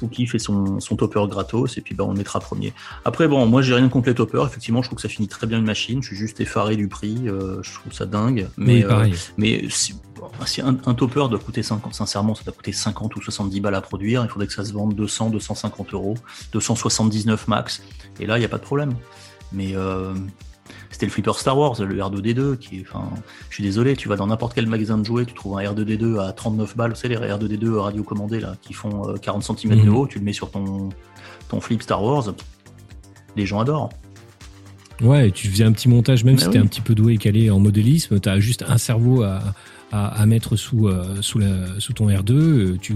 [0.03, 2.73] Spooky fait son, son topper gratos et puis bah, on le mettra premier.
[3.05, 4.45] Après, bon, moi j'ai rien contre les toppers.
[4.45, 6.01] Effectivement, je trouve que ça finit très bien une machine.
[6.01, 7.17] Je suis juste effaré du prix.
[7.27, 8.47] euh, je trouve ça dingue.
[8.57, 12.53] Mais, euh, mais si, bon, si un, un topper doit coûter 50, sincèrement, ça doit
[12.53, 14.23] coûter 50 ou 70 balles à produire.
[14.23, 16.15] Il faudrait que ça se vende 200, 250 euros,
[16.51, 17.81] 279 max.
[18.19, 18.93] Et là, il n'y a pas de problème.
[19.53, 20.13] Mais euh,
[20.93, 23.09] c'était le flipper Star Wars, le R2D2, qui est, enfin,
[23.49, 26.19] je suis désolé, tu vas dans n'importe quel magasin de jouets, tu trouves un R2D2
[26.19, 29.95] à 39 balles, c'est les R2D2 radiocommandés là, qui font euh, 40 cm de Mhm.
[29.97, 30.89] haut, tu le mets sur ton,
[31.49, 32.33] ton flip Star Wars,
[33.35, 33.89] les gens adorent.
[35.01, 36.63] Ouais, et tu faisais un petit montage, même si t'es oui.
[36.63, 39.39] un petit peu doué et calé en modélisme, t'as juste un cerveau à,
[39.93, 42.95] à, mettre sous, euh, sous, ton R2, euh, tu,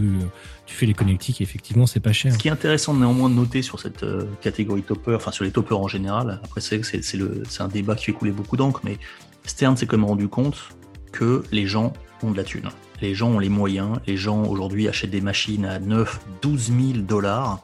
[0.66, 2.34] fais les connectiques et effectivement, c'est pas cher.
[2.34, 5.52] Ce qui est intéressant néanmoins de noter sur cette euh, catégorie topper, enfin sur les
[5.52, 8.98] toppers en général, après c'est un débat qui fait couler beaucoup d'encre, mais
[9.46, 10.70] Stern s'est quand même rendu compte
[11.12, 12.68] que les gens ont de la thune.
[13.00, 17.00] Les gens ont les moyens, les gens aujourd'hui achètent des machines à 9, 12 000
[17.04, 17.62] dollars.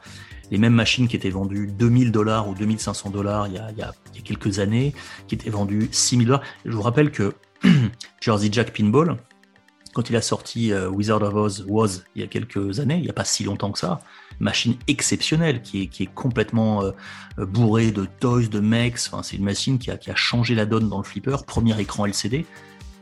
[0.52, 3.94] Les mêmes machines qui étaient vendues 2000 dollars ou 2500 dollars il y a
[4.24, 4.94] quelques années,
[5.28, 6.44] qui étaient vendues 6000 dollars.
[6.66, 7.34] Je vous rappelle que
[8.22, 9.18] Jersey Jack Pinball,
[9.94, 13.04] quand il a sorti euh, Wizard of Oz Was il y a quelques années, il
[13.04, 14.02] n'y a pas si longtemps que ça,
[14.40, 16.92] machine exceptionnelle qui est, qui est complètement euh,
[17.40, 18.96] euh, bourrée de toys, de mecs.
[19.08, 21.38] Enfin, c'est une machine qui a, qui a changé la donne dans le flipper.
[21.46, 22.46] Premier écran LCD,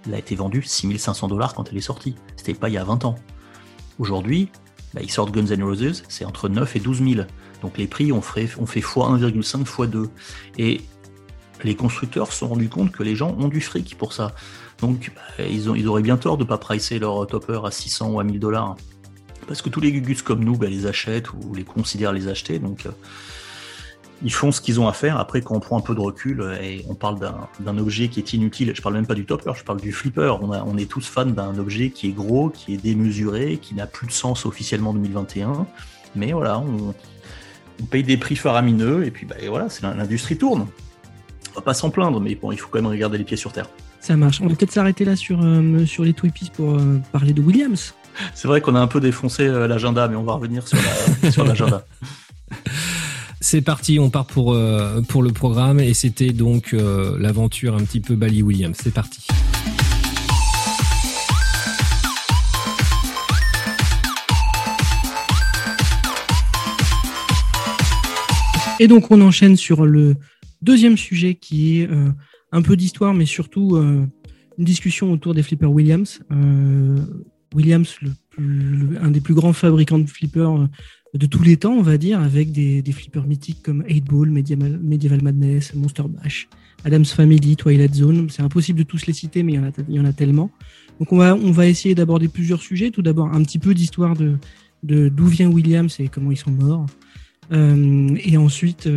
[0.05, 2.15] elle a été vendue 6500 dollars quand elle est sortie.
[2.35, 3.15] C'était pas il y a 20 ans.
[3.99, 4.49] Aujourd'hui,
[4.93, 7.25] bah, ils sortent Guns N' Roses, c'est entre 9 et 12 000.
[7.61, 10.09] Donc les prix ont fait, ont fait x1,5, x2.
[10.57, 10.81] Et
[11.63, 14.33] les constructeurs se sont rendus compte que les gens ont du fric pour ça.
[14.79, 18.23] Donc bah, ils, auraient bien tort de pas pricer leur topper à 600 ou à
[18.23, 18.75] 1000 dollars.
[19.47, 22.59] Parce que tous les gugus comme nous bah, les achètent ou les considèrent les acheter.
[22.59, 22.91] Donc euh,
[24.23, 25.17] ils font ce qu'ils ont à faire.
[25.17, 28.19] Après, quand on prend un peu de recul euh, et on parle d'un- objet qui
[28.19, 30.37] est inutile, je parle même pas du topper, je parle du flipper.
[30.41, 34.07] On, est tous fans d'un objet qui est gros, qui est démesuré, qui n'a plus
[34.07, 35.65] de sens officiellement en 2021.
[36.15, 36.93] Mais voilà, on,
[37.89, 40.67] paye des prix faramineux et puis bah, voilà, l'industrie tourne.
[41.51, 43.51] On va pas s'en plaindre, mais bon, il faut quand même regarder les pieds sur
[43.51, 43.67] terre.
[43.99, 44.41] Ça marche.
[44.41, 47.93] On va peut-être s'arrêter là sur, euh, sur les Twippies pour euh, parler de Williams.
[48.33, 50.77] C'est vrai qu'on a un peu défoncé euh, l'agenda, mais on va revenir sur
[51.23, 51.85] la- sur l'agenda.
[53.43, 57.83] C'est parti, on part pour, euh, pour le programme et c'était donc euh, l'aventure un
[57.83, 58.77] petit peu Bally Williams.
[58.81, 59.25] C'est parti.
[68.79, 70.15] Et donc on enchaîne sur le
[70.61, 72.09] deuxième sujet qui est euh,
[72.51, 74.05] un peu d'histoire, mais surtout euh,
[74.57, 76.21] une discussion autour des flippers Williams.
[76.31, 76.97] Euh,
[77.53, 80.67] Williams, le plus- un des plus grands fabricants de flippers
[81.13, 84.29] de tous les temps, on va dire, avec des, des flippers mythiques comme 8 Ball,
[84.29, 86.47] Medieval, Madness, Monster Bash,
[86.85, 88.29] Adam's Family, Twilight Zone.
[88.29, 90.13] C'est impossible de tous les citer, mais il y en a, il y en a
[90.13, 90.49] tellement.
[90.99, 92.91] Donc on va, on va essayer d'aborder plusieurs sujets.
[92.91, 94.37] Tout d'abord, un petit peu d'histoire de
[94.83, 96.85] d'où vient Williams et comment ils sont morts.
[97.51, 98.89] Euh, et ensuite,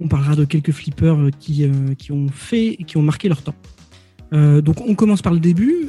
[0.00, 3.42] on parlera de quelques flippers euh, qui, euh, qui ont fait, qui ont marqué leur
[3.42, 3.54] temps.
[4.32, 5.88] Euh, donc, on commence par le début.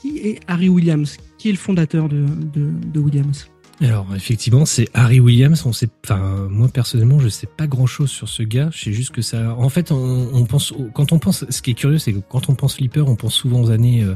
[0.00, 3.48] Qui est Harry Williams Qui est le fondateur de, de, Williams?
[3.80, 5.66] Alors effectivement, c'est Harry Williams.
[5.66, 8.70] On sait, enfin moi personnellement, je sais pas grand chose sur ce gars.
[8.72, 9.56] Je sais juste que ça.
[9.56, 11.44] En fait, on, pense quand on pense.
[11.48, 14.04] Ce qui est curieux, c'est que quand on pense flipper, on pense souvent aux années
[14.04, 14.14] euh,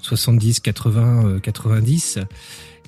[0.00, 2.20] 70, 80, euh, 90.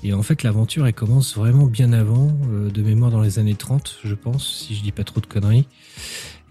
[0.02, 3.54] Et en fait, l'aventure, elle commence vraiment bien avant, euh, de mémoire dans les années
[3.54, 5.66] 30, je pense, si je dis pas trop de conneries.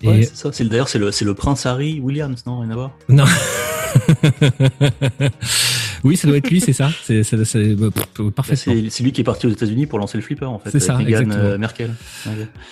[0.01, 0.51] Et Ouais, c'est ça.
[0.53, 2.91] C'est le- D'ailleurs, c'est le, c'est le prince Harry Williams, non Rien à voir?
[3.09, 3.25] Non.
[6.03, 6.89] oui, ça doit être lui, c'est ça.
[7.03, 8.73] C'est c'est- c'est- bah, Bah, parfaitement.
[8.89, 10.71] C'est lui qui est parti aux États-Unis pour lancer le flipper, en fait.
[10.71, 11.91] C'est ça, Meghan euh, Merkel.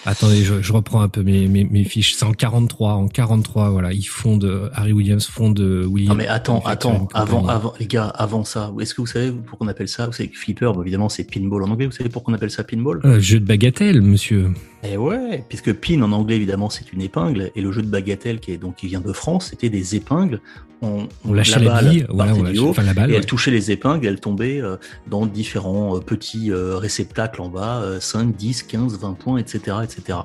[0.05, 2.13] Attendez, je, je reprends un peu mes, mes, mes fiches.
[2.15, 2.93] C'est en 43.
[2.93, 6.09] En 43, voilà, ils fondent, Harry Williams fonde Williams.
[6.09, 9.67] Non mais attends, attends, avant, avant, les gars, avant ça, est-ce que vous savez pourquoi
[9.67, 11.85] on appelle ça Vous savez que flipper, bon, évidemment, c'est pinball en anglais.
[11.85, 13.01] Vous savez pourquoi on appelle ça pinball?
[13.05, 14.49] Euh, jeu de bagatelle, monsieur.
[14.83, 18.39] Eh ouais, puisque pin en anglais, évidemment, c'est une épingle, et le jeu de bagatelle
[18.39, 20.39] qui est donc qui vient de France, c'était des épingles.
[20.83, 23.09] On, On lâchait la, balle bille, voilà, on lâchait- haut, enfin la balle.
[23.09, 23.19] et ouais.
[23.19, 27.49] elle touchait les épingles, et elle tombait euh, dans différents euh, petits euh, réceptacles en
[27.49, 30.19] bas, euh, 5, 10, 15, 20 points, etc., etc.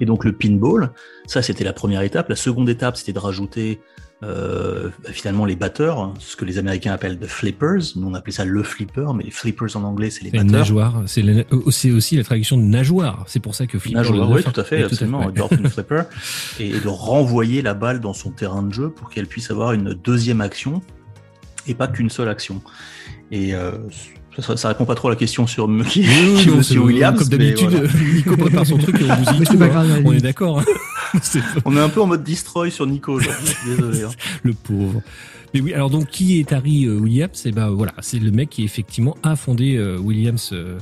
[0.00, 0.90] Et donc le pinball,
[1.26, 2.28] ça c'était la première étape.
[2.28, 3.80] La seconde étape, c'était de rajouter
[4.22, 7.96] euh, bah, finalement les batteurs, hein, ce que les Américains appellent the flippers.
[7.96, 10.46] Nous on appelait ça le flipper, mais les flippers en anglais c'est les batteurs.
[10.46, 11.02] nageoire.
[11.06, 13.24] C'est euh, c'est aussi la traduction de nageoire.
[13.26, 13.98] C'est pour ça que flipper.
[13.98, 16.04] Nageoire, oui, tout à fait, absolument, dolphin flipper,
[16.58, 19.92] et de renvoyer la balle dans son terrain de jeu pour qu'elle puisse avoir une
[19.92, 20.80] deuxième action
[21.66, 22.62] et pas qu'une seule action.
[23.30, 23.72] Et euh,
[24.38, 26.56] ça, ça répond pas trop à la question sur qui, Oui, oui, qui est non,
[26.58, 27.18] Monsieur Williams.
[27.18, 27.88] Comme d'habitude, voilà.
[28.14, 29.58] Nico prépare son truc et on vous dit c'est tout.
[29.58, 29.68] pas hein.
[29.68, 30.62] grave, On est d'accord.
[31.64, 34.02] On est un peu en mode destroy sur Nico aujourd'hui, je suis désolé.
[34.04, 34.10] hein.
[34.42, 35.02] le pauvre.
[35.54, 37.46] Mais oui, alors donc qui est Harry euh, Williams?
[37.46, 40.78] Et ben voilà, c'est le mec qui effectivement a fondé euh, Williams euh,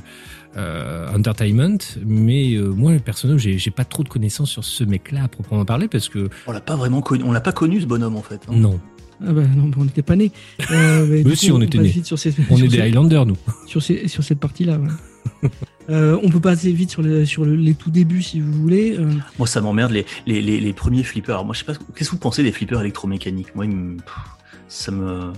[0.57, 1.77] euh, Entertainment.
[2.05, 5.87] Mais euh, moi, personnellement, j'ai pas trop de connaissances sur ce mec-là à proprement parler
[5.87, 8.41] parce que On l'a pas vraiment connu, on l'a pas connu ce bonhomme en fait.
[8.49, 8.53] hein.
[8.55, 8.79] non,
[9.21, 10.31] ah bah, non, on n'était pas nés.
[10.71, 11.77] Euh, mais si, coup, on était
[12.17, 13.37] ces, on sur est des Highlanders nous.
[13.67, 14.77] sur, ces- sur cette partie-là.
[14.79, 15.49] ouais.
[15.89, 18.97] Euh, on peut passer vite sur, le- sur le- les tout débuts si vous voulez.
[18.97, 21.35] Euh, Moi, ça m'emmerde les, les, les, les premiers flippers.
[21.35, 23.53] Alors, moi, je sais pas, qu'est-ce que vous pensez des flippers électromécaniques?
[23.55, 24.15] Moi, ils me- pff,
[24.67, 25.31] ça me.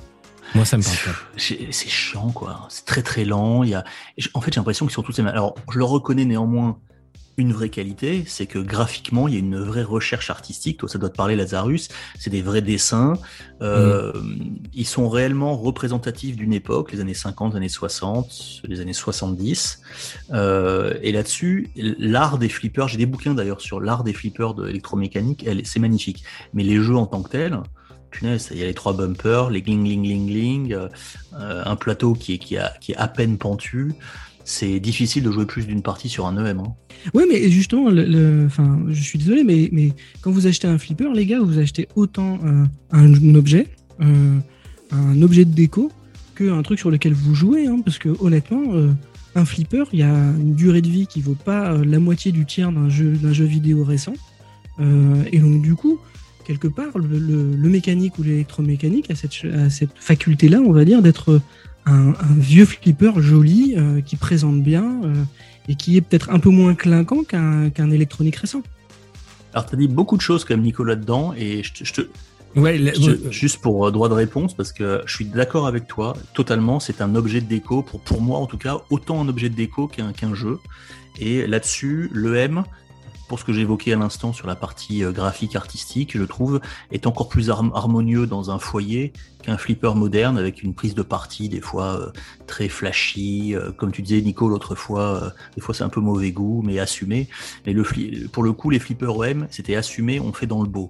[0.56, 1.12] Moi, ça me parle pas.
[1.36, 2.66] C'est chiant, quoi.
[2.70, 3.64] C'est très très lent.
[3.64, 3.84] Il y a...
[4.34, 5.34] En fait, j'ai l'impression qu'ils sont tous les mêmes.
[5.34, 6.78] Alors, je leur reconnais néanmoins
[7.38, 10.78] une vraie qualité, c'est que graphiquement, il y a une vraie recherche artistique.
[10.80, 11.88] Toi, ça doit te parler, Lazarus.
[12.18, 13.14] C'est des vrais dessins.
[13.62, 14.12] Euh,
[14.74, 19.82] Ils sont réellement représentatifs d'une époque, les années 50, les années 60, les années 70.
[20.32, 24.68] Euh, et là-dessus, l'art des flippers, j'ai des bouquins d'ailleurs sur l'art des flippers de
[24.68, 26.24] électromécanique, c'est magnifique.
[26.54, 27.62] Mais les jeux en tant que tels,
[28.10, 30.88] punaise, il y a les trois bumpers, les gling gling gling gling, euh,
[31.40, 33.94] euh, un plateau qui est, qui, a, qui est à peine pentu.
[34.50, 36.60] C'est difficile de jouer plus d'une partie sur un EM.
[36.60, 36.74] Hein.
[37.14, 41.42] Oui, mais justement, je suis désolé, mais, mais quand vous achetez un flipper, les gars,
[41.42, 43.68] vous achetez autant euh, un, objet,
[44.00, 44.38] euh,
[44.92, 45.92] un objet de déco,
[46.34, 47.68] qu'un truc sur lequel vous jouez.
[47.68, 48.90] hein, parce que honnêtement, euh,
[49.36, 52.46] un flipper, il y a une durée de vie qui vaut pas la moitié du
[52.46, 54.14] tiers d'un jeu, d'un jeu vidéo récent.
[54.80, 56.00] Et donc, du coup,
[56.46, 61.42] quelque part, le, mécanique ou l'électromécanique a cette faculté-là, on va dire, d'être
[61.88, 65.02] un, un vieux flipper joli, euh, qui présente bien.
[65.04, 65.24] euh,
[65.68, 68.62] et qui est peut-être un peu moins clinquant qu'un qu'un électronique récent.
[69.54, 71.94] Alors, tu as dit beaucoup de choses quand même, Nicolas, dedans, et je te, je
[71.94, 72.02] te,
[72.56, 72.82] Ouais,
[73.30, 77.02] juste pour euh, droit de réponse, parce que je suis d'accord avec toi, totalement, c'est
[77.02, 79.88] un objet de déco, pour, pour moi en tout cas, autant un objet de déco
[79.88, 80.58] qu'un qu'un jeu.
[81.20, 82.64] Et là-dessus, l'EM,
[83.28, 86.62] pour ce que évoqué à l'instant sur la partie euh, graphique artistique, je trouve,
[86.92, 89.14] est encore plus har- harmonieux dans un foyer
[89.44, 92.12] qu'un flipper moderne avec une prise de partie des fois euh,
[92.46, 96.32] très flashy, euh, comme tu disais Nico l'autre fois, des fois c'est un peu mauvais
[96.32, 97.28] goût, mais assumé.
[97.66, 97.84] Mais le,
[98.30, 100.88] pour le coup, les flippers OM, c'était assumé, on fait dans le beau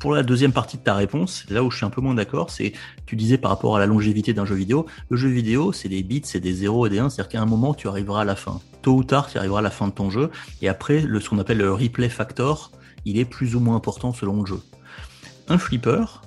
[0.00, 2.50] pour la deuxième partie de ta réponse, là où je suis un peu moins d'accord,
[2.50, 2.72] c'est
[3.04, 6.02] tu disais par rapport à la longévité d'un jeu vidéo, le jeu vidéo c'est des
[6.02, 8.34] bits, c'est des 0 et des 1, c'est-à-dire qu'à un moment tu arriveras à la
[8.34, 8.60] fin.
[8.80, 10.30] Tôt ou tard tu arriveras à la fin de ton jeu,
[10.62, 12.72] et après le, ce qu'on appelle le replay factor,
[13.04, 14.60] il est plus ou moins important selon le jeu.
[15.48, 16.22] Un flipper,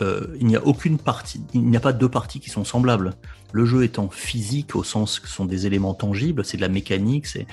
[0.00, 3.14] euh, il n'y a aucune partie, il n'y a pas deux parties qui sont semblables.
[3.52, 6.68] Le jeu étant physique au sens que ce sont des éléments tangibles, c'est de la
[6.68, 7.46] mécanique, c'est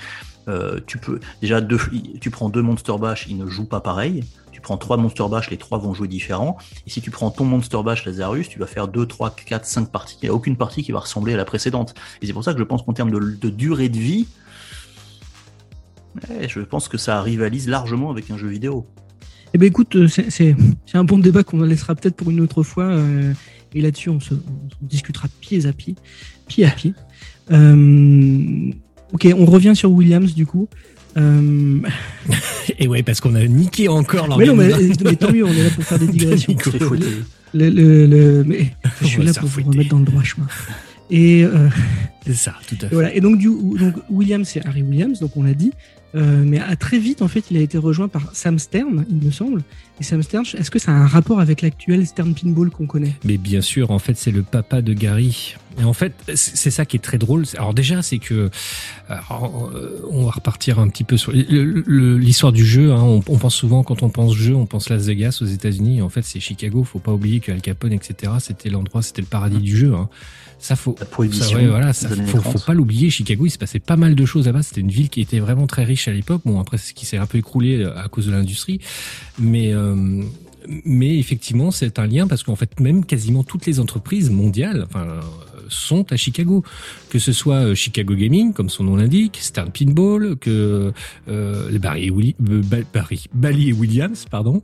[0.48, 1.78] euh, tu peux déjà deux,
[2.20, 4.24] tu prends deux Monster Bash, ils ne jouent pas pareil.
[4.52, 6.56] Tu prends trois Monster Bash, les trois vont jouer différents.
[6.86, 9.90] Et si tu prends ton Monster Bash Lazarus, tu vas faire deux, trois, quatre, cinq
[9.90, 10.16] parties.
[10.22, 11.94] Il n'y a aucune partie qui va ressembler à la précédente.
[12.22, 14.28] Et c'est pour ça que je pense qu'en termes de, durée de vie,
[16.28, 18.86] ouais, je pense que ça rivalise largement avec un jeu vidéo.
[19.54, 20.56] Eh ben écoute, euh, c'est-
[20.94, 22.84] un bon débat qu'on laissera peut-être pour une autre fois.
[22.86, 23.32] euh,
[23.74, 24.40] et là-dessus, on se on
[24.86, 25.94] discutera pied à pied,
[26.48, 26.92] pied à pied.
[27.52, 28.70] Euh,
[29.12, 30.68] ok, on revient sur Williams du coup.
[31.16, 31.78] Euh,
[32.78, 35.04] Et ouais, parce qu'on a niqué encore mais non, mais, l'organisation.
[35.04, 36.56] mais tant mieux, on est là pour faire des digressions.
[37.52, 40.46] Le, le- le- mais je suis là pour vous remettre dans le droit chemin.
[41.10, 41.68] Et euh,
[42.26, 42.94] C'est ça, tout à Et fait.
[42.94, 43.14] voilà.
[43.14, 45.70] Et donc, du, donc Williams, c'est Harry Williams, donc on l'a dit.
[46.14, 49.26] Euh, mais à très vite, en fait, il a été rejoint par Sam Stern, il
[49.26, 49.62] me semble.
[50.00, 53.14] Et Sam Stern, est-ce que ça a un rapport avec l'actuel Stern Pinball qu'on connaît?
[53.24, 55.54] Mais bien sûr, en fait, c'est le papa de Gary.
[55.80, 57.44] Et en fait, c'est ça qui est très drôle.
[57.56, 58.50] Alors déjà, c'est que
[59.08, 62.92] alors, euh, on va repartir un petit peu sur l'histoire du jeu.
[62.92, 63.00] hein.
[63.02, 66.02] On, on pense souvent quand on pense jeu, on pense Las Vegas aux États-Unis.
[66.02, 66.84] En fait, c'est Chicago.
[66.84, 68.32] Faut pas oublier que Al Capone, etc.
[68.40, 69.94] C'était l'endroit, c'était le paradis du jeu.
[69.94, 70.08] hein.
[70.60, 70.96] Ça faut.
[71.32, 72.52] Ça, ouais, voilà, ça, faut, 30.
[72.58, 73.10] faut pas l'oublier.
[73.10, 74.62] Chicago, il se passait pas mal de choses là-bas.
[74.62, 76.40] C'était une ville qui était vraiment très riche à l'époque.
[76.46, 78.80] Bon, après, c'est ce qui s'est un peu écroulé euh, à cause de l'industrie,
[79.38, 79.83] mais euh,
[80.84, 85.06] mais effectivement, c'est un lien parce qu'en fait, même quasiment toutes les entreprises mondiales, enfin,
[85.06, 85.20] euh,
[85.68, 86.62] sont à Chicago.
[87.10, 90.92] Que ce soit euh, Chicago Gaming, comme son nom l'indique, Stern Pinball, que
[91.28, 94.62] euh, Barry, et Willi- euh, Ba- Barry, Bally et Williams, pardon,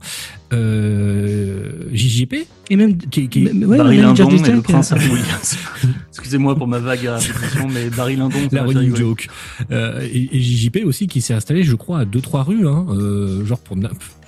[0.53, 2.35] euh, JJP,
[2.69, 2.97] Et même.
[2.97, 5.57] qui, qui, mais- ouais, Barry George et le prince euh, Harry Williams.
[6.09, 9.27] Excusez-moi pour ma vague à répétition, mais Barry Lyndon, ça la running joke.
[9.71, 12.85] Euh, et, et JJP aussi qui s'est installé, je crois, à deux trois rues, hein,
[12.89, 13.77] euh, genre pour,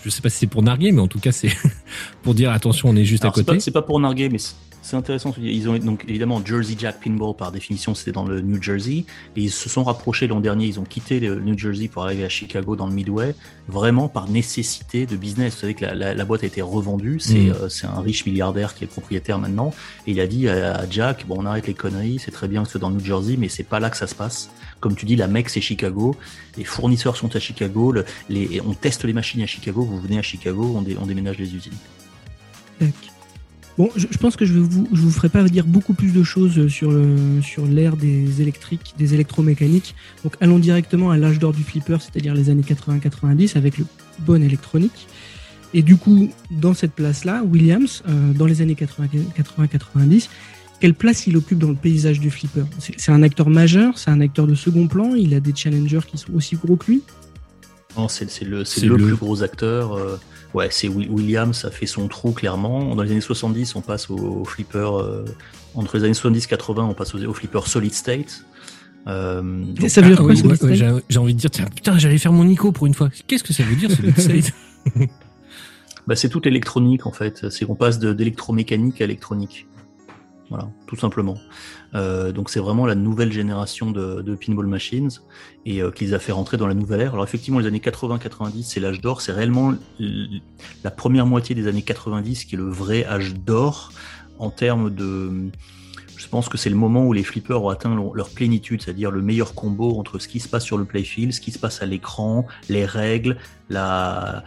[0.04, 1.52] je sais pas si c'est pour narguer, mais en tout cas c'est
[2.24, 3.58] pour dire attention, on est juste Alors, à c'est côté.
[3.58, 4.40] pas, c'est pas pour narguer, mais
[4.84, 5.34] c'est- intéressant.
[5.42, 9.42] Ils ont donc évidemment Jersey Jack Pinball par définition, c'était dans le New Jersey, et
[9.42, 10.68] ils se sont rapprochés l'an dernier.
[10.68, 13.34] Ils ont quitté le New Jersey pour arriver à Chicago dans le Midway,
[13.68, 15.56] vraiment par nécessité de business.
[15.56, 17.20] Vous savez que la, la- la boîte a été revendue.
[17.20, 17.54] C'est Mm.
[17.62, 19.74] euh, un riche milliardaire qui est propriétaire maintenant,
[20.06, 22.20] et il a dit à, à Jack bon, on arrête les conneries.
[22.24, 23.98] C'est très bien que ce soit dans le New Jersey, mais c'est pas là que
[23.98, 24.50] ça se passe.
[24.80, 26.16] Comme tu dis, la mec c'est Chicago.
[26.58, 27.92] Les fournisseurs sont à Chicago.
[27.92, 29.82] le- les, on teste les machines à Chicago.
[29.84, 31.74] Vous venez à Chicago, on, dé- on déménage les usines.
[32.80, 32.90] Tac.
[33.78, 36.14] Bon, je, je pense que je vais vous, je vous ferai pas dire beaucoup plus
[36.14, 39.96] de choses sur le, sur l'ère des électriques, des électromécaniques.
[40.24, 43.86] Donc, allons directement à l'âge d'or du flipper, c'est-à-dire les années 80-90 avec le
[44.20, 45.08] bon électronique.
[45.74, 50.28] Et du coup, dans cette place-là, Williams, euh, dans les années 80-90,
[50.80, 52.66] quelle place il occupe dans le paysage du flipper?
[52.78, 56.02] C'est c'est un acteur majeur, c'est un acteur de second plan, il a des challengers
[56.08, 57.02] qui sont aussi gros que lui?
[57.98, 59.94] Non, c'est c'est le, c'est C'est le, le- plus gros acteur.
[59.94, 60.18] euh,
[60.54, 62.96] ouais, c'est Wi- Williams, ça fait son trou clairement.
[62.96, 64.90] Dans les années 70, on passe au, flipper.
[65.00, 65.26] euh,
[65.76, 68.46] entre les années 70 et 80, on passe au, flipper solid state.
[69.08, 72.18] Euh, donc, ça veut dire quoi, ouais, ouais, j'ai envie de dire, tiens, putain, j'allais
[72.18, 73.10] faire mon Nico pour une fois.
[73.28, 74.54] Qu'est-ce que ça veut dire, solid state
[76.08, 77.50] bah, c'est toute électronique en fait.
[77.50, 79.68] C'est qu'on passe d'électromécanique à électronique.
[80.54, 81.36] Voilà, tout simplement.
[81.96, 85.10] Euh, donc c'est vraiment la nouvelle génération de, pinball machines
[85.66, 87.14] et euh, qui les a fait rentrer dans la nouvelle ère.
[87.14, 89.22] Alors effectivement, les années 80-90, c'est l'âge d'or.
[89.22, 89.74] C'est réellement
[90.84, 93.92] la première moitié des années 90 qui est le vrai âge d'or
[94.38, 95.50] en termes de.
[96.18, 99.24] Je pense que c'est le moment où les flippers ont atteint leur plénitude, c'est-à-dire le
[99.24, 101.88] meilleur combo entre ce qui se passe sur le playfield, ce qui se passe à
[101.88, 103.38] l'écran, les règles,
[103.70, 104.44] la,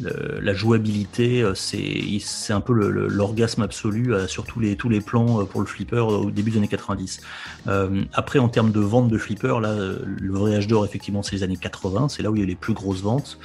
[0.00, 5.40] la jouabilité, euh, c'est un peu l'orgasme absolu euh, sur tous les, tous les plans
[5.40, 7.20] euh, pour le flipper au début des années 90.
[7.68, 11.36] Euh, après, en termes de vente de flipper, là, le vrai âge d'or, effectivement, c'est
[11.36, 13.38] les années 80, c'est là où il y a les plus grosses ventes.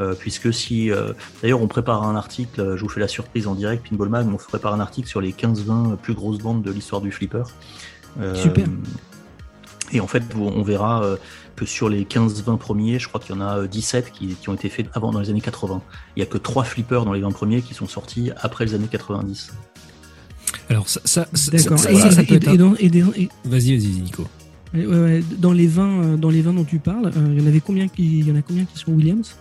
[0.00, 3.54] Euh, puisque si, euh, d'ailleurs, on prépare un article, je vous fais la surprise en
[3.54, 7.00] direct, Pinball Mag, on prépare un article sur les 15-20 plus grosses ventes de l'histoire
[7.00, 7.44] du flipper.
[8.34, 8.64] Super.
[9.92, 11.16] Et en fait, on verra euh,
[11.54, 14.48] que sur les 15-20 premiers, je crois qu'il y en a euh, 17 qui, qui
[14.48, 15.80] ont été faits avant dans les années 80.
[16.16, 18.74] Il y a que 3 flippers dans les 20 premiers qui sont sortis après les
[18.74, 19.52] années 90.
[20.68, 21.78] Alors, ça, ça, D'accord.
[21.78, 22.26] ça, Et, ça, ça et-
[23.00, 23.08] un-
[23.44, 24.24] Vas-y, vas-y, Nico.
[24.74, 27.44] ouais, ouais, dans les 20, euh, dans les 20 dont tu parles, euh, il y
[27.44, 29.36] en avait combien qui, il y en a combien qui sont Williams?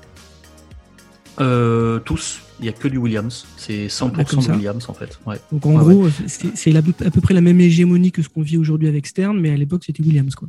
[1.39, 3.45] Euh, tous, il n'y a que du Williams.
[3.57, 4.53] C'est 100% Ah, comme de ça.
[4.53, 5.19] Williams en fait.
[5.25, 5.37] Ouais.
[5.51, 8.57] Donc en Ouais, gros, c'est à peu près la même hégémonie que ce qu'on vit
[8.57, 10.47] aujourd'hui avec Stern, mais à l'époque c'était Williams quoi.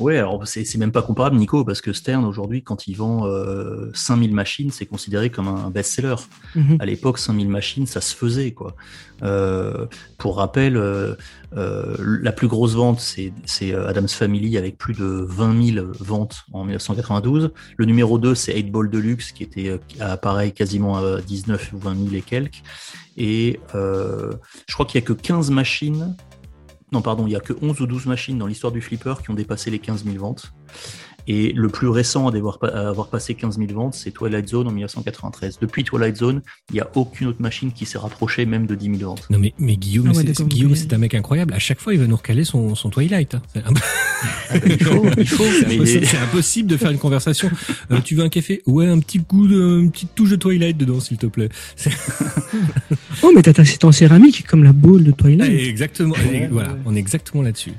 [0.00, 3.90] Ouais, alors c'est même pas comparable, Nico, parce que Stern aujourd'hui, quand il vend euh,
[3.94, 6.16] 5000 machines, c'est considéré comme un best-seller.
[6.54, 6.78] Mhm.
[6.80, 8.74] À l'époque, 5000 machines, ça se faisait, quoi.
[9.22, 9.86] Euh,
[10.18, 11.14] pour rappel, euh,
[11.56, 16.64] euh, la plus grosse vente, c'est Adam's Family avec plus de 20 000 ventes en
[16.64, 17.52] 1992.
[17.76, 21.78] Le numéro 2, c'est 8 Ball Deluxe, qui était à pareil quasiment à 19 ou
[21.78, 22.62] 20 000 et quelques.
[23.16, 26.14] Et je crois qu'il y a que 15 machines.
[26.92, 29.30] Non, pardon, il y a que 11 ou 12 machines dans l'histoire du flipper qui
[29.30, 30.52] ont dépassé les 15 000 ventes.
[31.28, 32.32] Et le plus récent à
[32.88, 35.58] avoir passé 15 000 ventes, c'est Twilight Zone en 1993.
[35.60, 38.96] Depuis Twilight Zone, il n'y a aucune autre machine qui s'est rapprochée même de 10
[38.98, 39.26] 000 ventes.
[39.30, 41.52] Non mais, mais Guillaume, Ah ouais, c'est- Guillaume, c'est un mec incroyable.
[41.54, 43.34] À chaque fois, il va nous recaler son, son Twilight.
[43.34, 43.42] hein.
[43.52, 43.72] C'est un-
[44.50, 45.44] Ah ben, il faut, il faut.
[45.44, 47.50] c'est mais impossible, c'est impossible de faire une conversation.
[47.90, 48.62] Euh, tu veux un café?
[48.66, 51.48] Ouais, un petit coup, de, une petite touche de Twilight dedans, s'il te plaît.
[51.76, 51.90] C'est-
[53.22, 55.50] Oh mais t'as c'est en céramique comme la boule de Twilight.
[55.68, 56.14] exactement.
[56.14, 56.78] Ouais, voilà, ouais.
[56.84, 57.72] on est exactement là-dessus.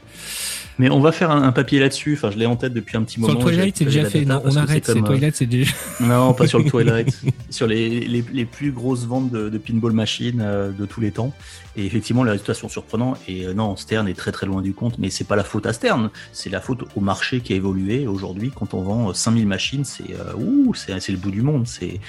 [0.79, 2.13] Mais on va faire un, un papier là-dessus.
[2.13, 3.39] Enfin, je l'ai en tête depuis un petit Sur moment.
[3.39, 4.25] le Twilight, c'est déjà fait.
[4.25, 4.85] Non, on arrête.
[4.85, 5.71] C'est comme, euh, Twilight, c'est déjà.
[5.99, 7.17] Non, pas sur le Twilight.
[7.49, 11.11] sur les, les, les plus grosses ventes de, de pinball machines euh, de tous les
[11.11, 11.33] temps.
[11.75, 13.15] Et effectivement, les résultats sont surprenants.
[13.27, 14.97] Et euh, non, Stern est très très loin du compte.
[14.97, 16.09] Mais c'est pas la faute à Stern.
[16.33, 18.07] C'est la faute au marché qui a évolué.
[18.07, 21.41] Aujourd'hui, quand on vend euh, 5000 machines, c'est euh, ouh, c'est c'est le bout du
[21.43, 21.67] monde.
[21.67, 21.99] C'est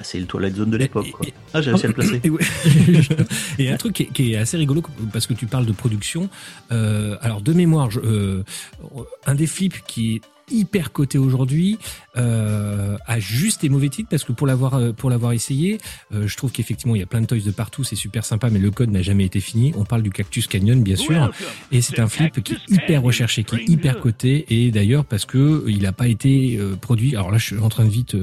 [0.00, 1.06] bah, c'est le Twilight Zone de l'époque.
[1.22, 2.20] Et- et- Ah, j'ai réussi à le placer.
[2.24, 2.40] Et, ouais.
[3.58, 4.82] Et un truc qui est, qui est assez rigolo
[5.12, 6.28] parce que tu parles de production.
[6.72, 8.42] Euh, alors de mémoire, je- euh,
[9.26, 10.20] un des flips qui est
[10.52, 11.78] hyper coté aujourd'hui
[12.16, 15.78] euh, a juste des mauvais titres parce que pour l'avoir euh, pour l'avoir essayé,
[16.12, 18.50] euh, je trouve qu'effectivement il y a plein de toys de partout, c'est super sympa,
[18.50, 19.72] mais le code n'a jamais été fini.
[19.76, 21.30] On parle du Cactus Canyon bien sûr,
[21.70, 25.24] et c'est un flip qui est hyper recherché, qui est hyper coté, et d'ailleurs parce
[25.24, 27.14] que il n'a pas été produit.
[27.14, 28.16] Alors là, je suis en train de vite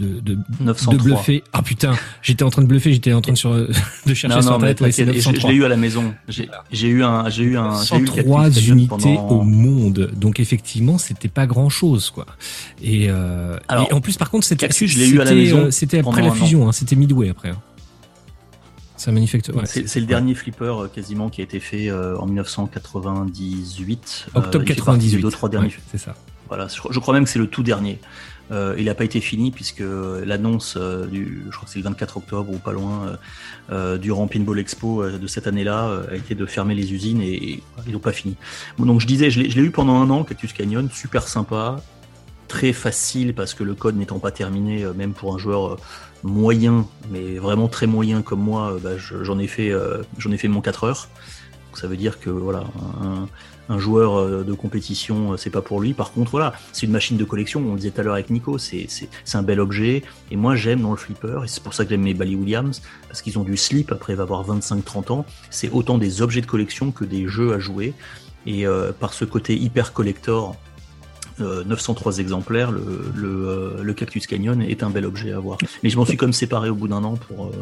[0.00, 1.04] euh, de, de, de 903.
[1.04, 1.44] bluffer.
[1.52, 3.68] Ah putain, j'étais en train de bluffer, j'étais en train de, sur, de
[4.14, 4.80] chercher Non, sur non, internet.
[4.80, 5.50] Ouais, c'est t'inquiète, je, je 903.
[5.50, 6.14] l'ai eu à la maison.
[6.28, 9.42] J'ai eu un, j'ai eu un, j'ai eu le 103 Cactus Canyon unités pendant- au
[9.42, 10.10] monde.
[10.16, 12.26] Donc effectivement, c'était pas grand chose, quoi.
[12.82, 15.30] Et, euh, Alors, et en plus, par contre, c'était Cactus, je l'ai eu à la
[15.30, 17.50] c'était, maison euh, C'était après la fusion, hein, c'était Midway après.
[17.50, 17.58] hein.
[18.96, 19.56] C'est un manufacture.
[19.56, 24.26] ouais, c'est le dernier flipper euh, quasiment qui a été fait euh, en 1998.
[24.34, 25.22] Euh, Octobre il fait partie des 98.
[25.22, 25.68] deux, trois derniers.
[25.68, 26.14] Ouais, c'est ça.
[26.50, 28.00] Voilà, je, crois- même que c'est le tout dernier.
[28.50, 29.84] Euh, il n'a pas été fini puisque
[30.26, 33.16] l'annonce euh, du, je crois que c'est le 24 octobre ou pas loin,
[33.70, 37.92] euh, euh, Pinball Expo de cette année-là, a été de fermer les usines et, ils
[37.92, 38.34] n'ont pas fini.
[38.80, 41.76] Donc je disais, je l'ai eu pendant un an, Cactus Canyon, super sympa,
[42.48, 45.76] très facile parce que le code n'étant pas terminé, même pour un joueur
[46.24, 49.72] moyen, mais vraiment très moyen comme moi, bah, je- j'en ai fait,
[50.18, 51.08] j'en ai fait mon 4 heures.
[51.68, 52.64] Donc ça veut dire que voilà,
[53.68, 55.94] un joueur euh, de compétition, euh, c'est pas pour lui.
[55.94, 57.60] Par contre, voilà, c'est une machine de collection.
[57.66, 58.88] On le disait tout à l'heure avec Nico, c'est
[59.34, 60.02] un bel objet.
[60.30, 62.82] Et moi, j'aime dans le flipper, et c'est pour ça que j'aime mes Bally Williams,
[63.08, 63.92] parce qu'ils ont du slip.
[63.92, 65.26] Après, avoir 25-30 ans.
[65.50, 67.94] C'est autant des objets de collection que des jeux à jouer.
[68.46, 70.56] Et euh, par ce côté hyper collector,
[71.40, 75.58] euh, 903 exemplaires, le, le, le Cactus Canyon est un bel objet à voir.
[75.82, 77.52] Mais je m'en suis comme séparé au bout d'un an pour.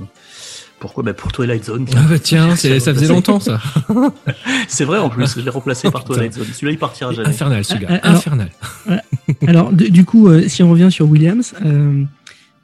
[0.81, 1.03] Pourquoi?
[1.03, 1.87] Bah Pour Twilight Zone.
[1.97, 3.61] Ah bah tiens, c'est- ça faisait longtemps ça.
[4.69, 6.05] C'est vrai en plus, je l'ai remplacé par.
[6.05, 6.47] Twilight Zone.
[6.53, 7.29] Celui-là, il partira jamais.
[7.29, 8.51] Infernal celui-là, Ah, ah, alors- infernal.
[9.47, 12.03] Alors, de- du coup, euh, si on revient sur Williams, euh,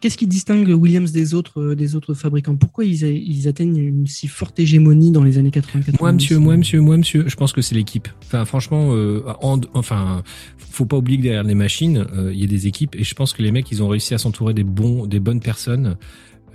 [0.00, 2.54] qu'est-ce qui distingue Williams des autres, euh, des autres fabricants?
[2.56, 6.38] Pourquoi ils, a- ils atteignent une si forte hégémonie dans les années 80 Moi, monsieur,
[6.38, 8.08] moi, monsieur, moi, monsieur, je pense que c'est l'équipe.
[8.26, 10.22] Enfin, franchement, euh, en- enfin,
[10.58, 13.14] faut pas oublier que derrière les machines, euh, il y a des équipes, et je
[13.14, 15.96] pense que les mecs, ils ont réussi à s'entourer des bons, des bonnes personnes.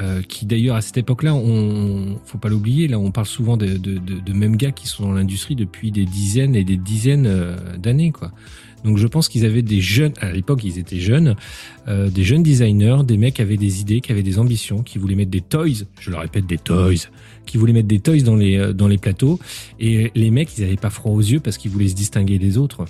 [0.02, 2.88] Euh, qui d'ailleurs à cette époque-là, on faut pas l'oublier.
[2.88, 5.92] Là, on parle souvent de, de, de, de mêmes gars qui sont dans l'industrie depuis
[5.92, 8.32] des dizaines et des dizaines euh, d'années, quoi.
[8.84, 10.14] Donc, je pense qu'ils avaient des jeunes.
[10.22, 11.36] À l'époque, ils étaient jeunes,
[11.88, 14.98] euh, des jeunes designers, des mecs qui avaient des idées, qui avaient des ambitions, qui
[14.98, 15.86] voulaient mettre des toys.
[16.00, 17.10] Je le répète, des toys,
[17.46, 19.40] qui voulaient mettre des toys dans les euh, dans les plateaux.
[19.80, 22.58] Et les mecs, ils avaient pas froid aux yeux parce qu'ils voulaient se distinguer des
[22.58, 22.86] autres.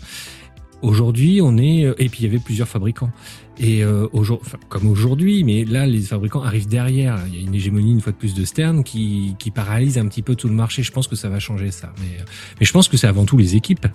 [0.82, 3.12] Aujourd'hui, on est et puis il y avait plusieurs fabricants.
[3.60, 7.20] Et euh, enfin, comme aujourd'hui, mais là, les fabricants arrivent derrière.
[7.28, 10.08] Il y a une hégémonie une fois de plus de Stern qui qui paralyse un
[10.08, 10.82] petit peu tout le marché.
[10.82, 11.94] Je pense que ça va changer ça.
[12.00, 12.24] Mais euh,
[12.60, 13.88] mais je pense que c'est avant tout les équipes.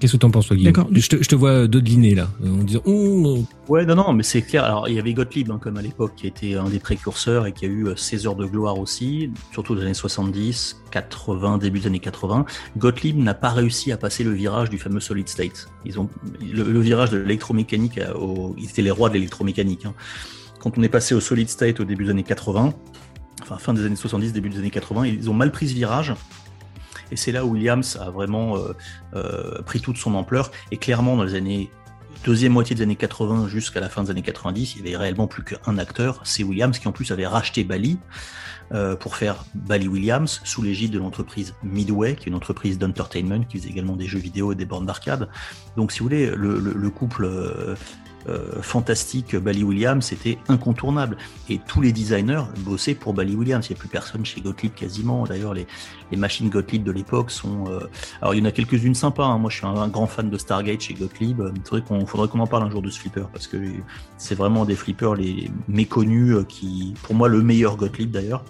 [0.00, 0.88] Qu'est-ce que t'en penses, toi, Guillaume D'accord.
[0.92, 4.42] Je te, je te vois dodeliner là, en disant oh, Ouais, non, non, mais c'est
[4.42, 4.62] clair.
[4.62, 7.52] Alors, il y avait Gottlieb, hein, comme à l'époque, qui était un des précurseurs et
[7.52, 11.58] qui a eu euh, ses heures de gloire aussi, surtout dans les années 70, 80,
[11.58, 12.44] début des années 80.
[12.76, 15.68] Gottlieb n'a pas réussi à passer le virage du fameux solid state.
[15.84, 16.08] Ils ont
[16.40, 19.84] le, le virage de l'électromécanique, euh, au- ils étaient les rois de l'électromécanique.
[19.84, 19.94] hein.
[20.60, 22.72] Quand on est passé au solid state au début des années 80,
[23.42, 26.14] enfin fin des années 70, début des années 80, ils ont mal pris ce virage.
[27.10, 28.72] Et c'est là où Williams a vraiment euh,
[29.14, 30.50] euh, pris toute son ampleur.
[30.70, 31.70] Et clairement, dans les années
[32.24, 35.28] deuxième moitié des années 80 jusqu'à la fin des années 90, il y avait réellement
[35.28, 37.98] plus qu'un acteur, c'est Williams, qui en plus avait racheté Bally
[38.74, 43.44] euh, pour faire Bally Williams sous l'égide de l'entreprise Midway, qui est une entreprise d'entertainment
[43.44, 45.28] qui faisait également des jeux vidéo et des bornes d'arcade.
[45.76, 47.76] Donc, si vous voulez, le, le- le couple euh,
[48.28, 51.16] euh, fantastique Bally Williams était incontournable.
[51.48, 53.66] Et tous les designers bossaient pour Bally Williams.
[53.68, 55.24] Il n'y a plus personne chez Gottlieb quasiment.
[55.24, 55.66] D'ailleurs, les,
[56.16, 57.64] machines Gottlieb de l'époque sont.
[57.68, 57.80] euh,
[58.20, 59.24] Alors, il y en a quelques-unes sympas.
[59.24, 59.38] hein.
[59.38, 61.42] Moi, je suis un, grand fan de Stargate chez Gottlieb.
[61.86, 63.56] Qu'on faudrait qu'on en parle un jour de ce flipper parce que
[64.16, 68.44] c'est vraiment des flippers les méconnus euh, qui, pour moi, le meilleur Gottlieb d'ailleurs.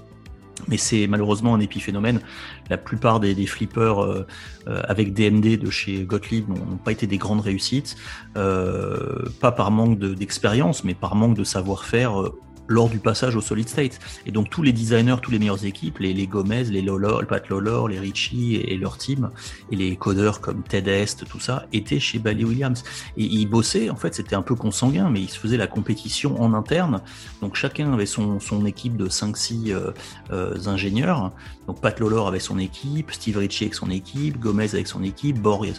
[0.67, 2.21] Mais c'est malheureusement un épiphénomène.
[2.69, 4.27] La plupart des, des flippers euh,
[4.67, 7.97] euh, avec DMD de chez Gottlieb n'ont pas été des grandes réussites,
[8.37, 12.31] euh, pas par manque de- d'expérience, mais par manque de savoir-faire
[12.69, 13.99] lors du passage au solid state.
[14.27, 17.47] Et donc tous les designers, tous les meilleures équipes, les, les Gomez, les Lolor, Pat
[17.49, 19.31] Lolor, les Richie et, leur team,
[19.71, 22.85] et les codeurs comme Ted Est, tout ça, étaient chez Bally Williams.
[23.17, 26.41] Et ils bossaient, en fait, c'était un peu consanguin, mais ils se faisaient la compétition
[26.41, 27.03] en interne.
[27.41, 29.93] Donc chacun avait son, son équipe de 5-6 euh,
[30.31, 31.33] euh, ingénieurs.
[31.67, 35.39] Donc Pat Lolor avait son équipe, Steve Ritchie avec son équipe, Gomez avec son équipe,
[35.39, 35.71] Borg,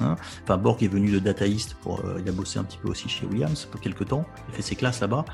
[0.43, 2.89] enfin Borg est venu de Data East pour, euh, il a bossé un petit peu
[2.89, 5.25] aussi chez Williams pour quelques temps, il a fait ses classes là-bas.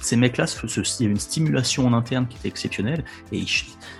[0.00, 3.48] Ces mecs-là, il y avait une stimulation en interne qui était exceptionnelle et ils,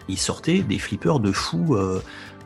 [0.09, 1.75] ils sortaient des flippers de fous.
[1.75, 2.01] euh,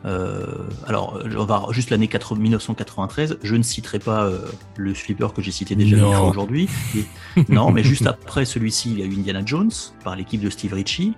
[0.05, 0.45] euh,
[0.85, 3.39] alors, on va juste l'année 80 1993.
[3.41, 4.39] Je ne citerai pas euh,
[4.75, 6.69] le flipper que j'ai cité déjà aujourd'hui.
[7.49, 9.71] Non, mais juste après celui-ci, il y a eu Indiana Jones
[10.03, 11.13] par l'équipe de Steve Ritchie.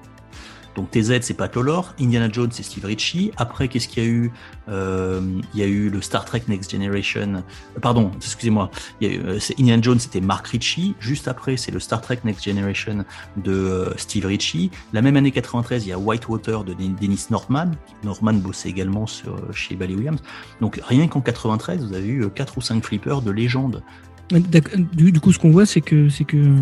[0.75, 1.93] Donc TZ, c'est Pat Lolor.
[2.01, 3.31] Indiana Jones, c'est Steve Ritchie.
[3.37, 4.31] Après, qu'est-ce qu'il y a eu
[4.67, 5.21] Euh,
[5.53, 7.35] Il y a eu le Star Trek Next Generation.
[7.35, 8.71] euh, Pardon, excusez-moi.
[9.03, 10.95] Euh, Indiana Jones, c'était Mark Ritchie.
[10.99, 13.05] Juste après, c'est le Star Trek Next Generation
[13.37, 14.71] de Steve Ritchie.
[14.91, 17.71] La même année 93, il y a Whitewater de Den- Dennis Norman.
[18.03, 19.05] Norman bossait également
[19.53, 20.19] chez Bally Williams.
[20.61, 23.83] Donc rien qu'en 93, vous avez eu 4 ou 5 flippers de légende.
[24.31, 24.79] D'accord.
[24.93, 26.55] Du, du coup, ce qu'on voit, c'est que, c'est que euh,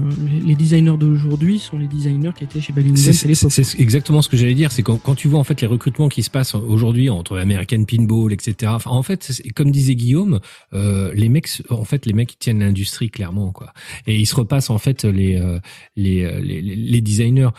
[0.45, 3.51] les- designers d'aujourd'hui sont les designers qui étaient chez Bally C'est c'est- l'époque.
[3.51, 4.71] c'est exactement ce que j'allais dire.
[4.73, 7.85] C'est quand, quand tu vois en fait les recrutements qui se passent aujourd'hui entre American
[7.85, 8.71] Pinball, etc.
[8.75, 10.41] Enfin, en fait, comme disait Guillaume,
[10.73, 13.71] euh, les mecs, en fait, les mecs ils tiennent l'industrie clairement, quoi.
[14.07, 15.59] Et ils se repassent en fait les euh,
[15.95, 17.49] les, euh, les, les- les designers.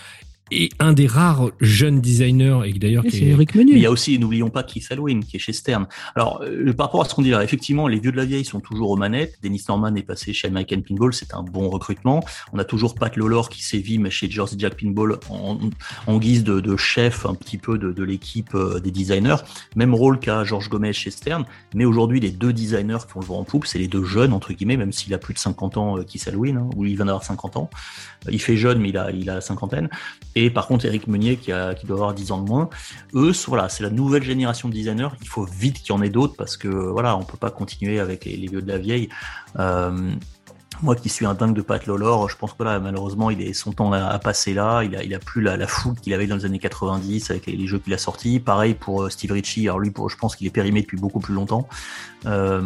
[0.51, 3.91] Et un des rares jeunes designers, et d'ailleurs C'est est- Eric Mais il y a
[3.91, 5.87] aussi, n'oublions pas Keith Halloween, qui est chez Stern.
[6.15, 8.45] Alors, euh, par rapport à ce qu'on dit là, effectivement, les vieux de la vieille
[8.45, 9.39] sont toujours aux manettes.
[9.43, 12.23] Dennis Norman est passé chez American Pinball, c'est un bon recrutement.
[12.53, 15.59] On a toujours Pat Lolor qui sévit, mais chez Jersey Jack Pinball, en,
[16.07, 19.37] en guise de, de chef un petit peu de, de l'équipe euh, des designers.
[19.77, 21.47] Même rôle qu'a Georges Gomez chez Stern.
[21.75, 24.35] Mais aujourd'hui, les deux designers qui ont le vent en poupe, c'est les deux jeunes,
[24.35, 26.97] entre guillemets, même s'il a plus de 50 ans, euh, Keith Halloween, hein, ou il
[26.97, 27.71] vient d'avoir 50 ans.
[28.27, 29.89] Euh, Il fait jeune, mais il a, il a la cinquantaine.
[30.35, 32.69] Et par contre, Eric Meunier, qui, a, qui doit avoir 10 ans de moins,
[33.15, 35.09] eux, voilà, c'est la nouvelle génération de designers.
[35.21, 38.01] Il faut vite qu'il y en ait d'autres parce que voilà, on peut pas continuer
[38.01, 39.09] avec les, les vieux de la vieille.
[39.59, 40.13] Euh,
[40.85, 43.53] moi qui suis un dingue de Pat Lawlor, je pense que là, malheureusement, il est,
[43.55, 44.83] son temps a, a passé là.
[44.85, 47.47] Il a, il a plus la, la foule qu'il avait dans les années 90 avec
[47.47, 48.39] les, les jeux qu'il a sortis.
[48.39, 49.67] Pareil pour euh, Steve Ritchie.
[49.69, 51.67] Alors lui, pour, je pense qu'il est périmé depuis beaucoup plus longtemps.
[52.27, 52.63] Euh,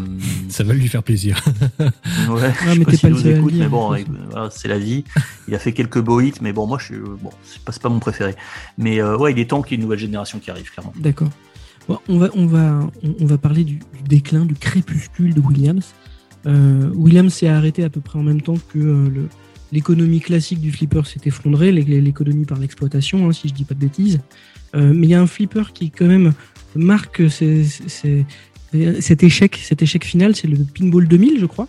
[0.49, 1.43] Ça va lui faire plaisir.
[1.81, 1.89] ouais,
[2.29, 3.97] Ouais, je sais mais pas s'il nous écoute, bon,
[4.31, 5.05] voilà, c'est la vie.
[5.47, 7.99] Il a fait quelques beaux hits, mais bon, moi, je suis, bon, c'est pas, mon
[7.99, 8.35] préféré.
[8.77, 10.93] Mais euh, ouais, il est temps qu'il y ait une nouvelle génération qui arrive, clairement.
[10.97, 11.29] D'accord.
[11.89, 15.41] Bon, on, va, on, va, on, on va parler du, du déclin, du crépuscule de
[15.41, 15.95] Williams.
[16.47, 19.09] Euh, Williams s'est arrêté à peu près en même temps que euh,
[19.73, 23.75] l'économie classique du flipper s'est effondrée, l'é- l'économie par l'exploitation, hein, si je dis pas
[23.75, 24.21] de bêtises.
[24.75, 26.33] Euh, mais il y a un flipper qui quand même
[26.77, 31.69] marque cet échec, cet échec final, c'est le Pinball 2000, je crois.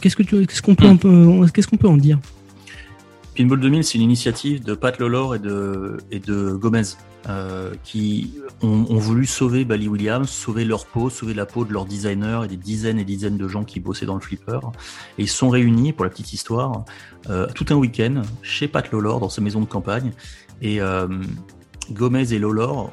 [0.00, 2.18] Qu'est-ce que tu, qu'est-ce qu'on peut, un peu- qu'est-ce qu'on peut en dire?
[3.36, 6.82] Pinball 2000, c'est une initiative de Pat Lawlor et de, Gomez
[7.28, 11.84] euh, qui ont, voulu sauver Bally Williams, sauver leur peau, sauver la peau de leurs
[11.84, 14.60] designers et des dizaines et dizaines de gens qui bossaient dans le flipper.
[15.18, 16.86] Et ils sont réunis, pour la petite histoire,
[17.28, 20.12] euh, tout un week-end chez Pat Lawlor dans sa maison de campagne.
[20.62, 21.06] Et euh,
[21.92, 22.90] Gomez et Lawlor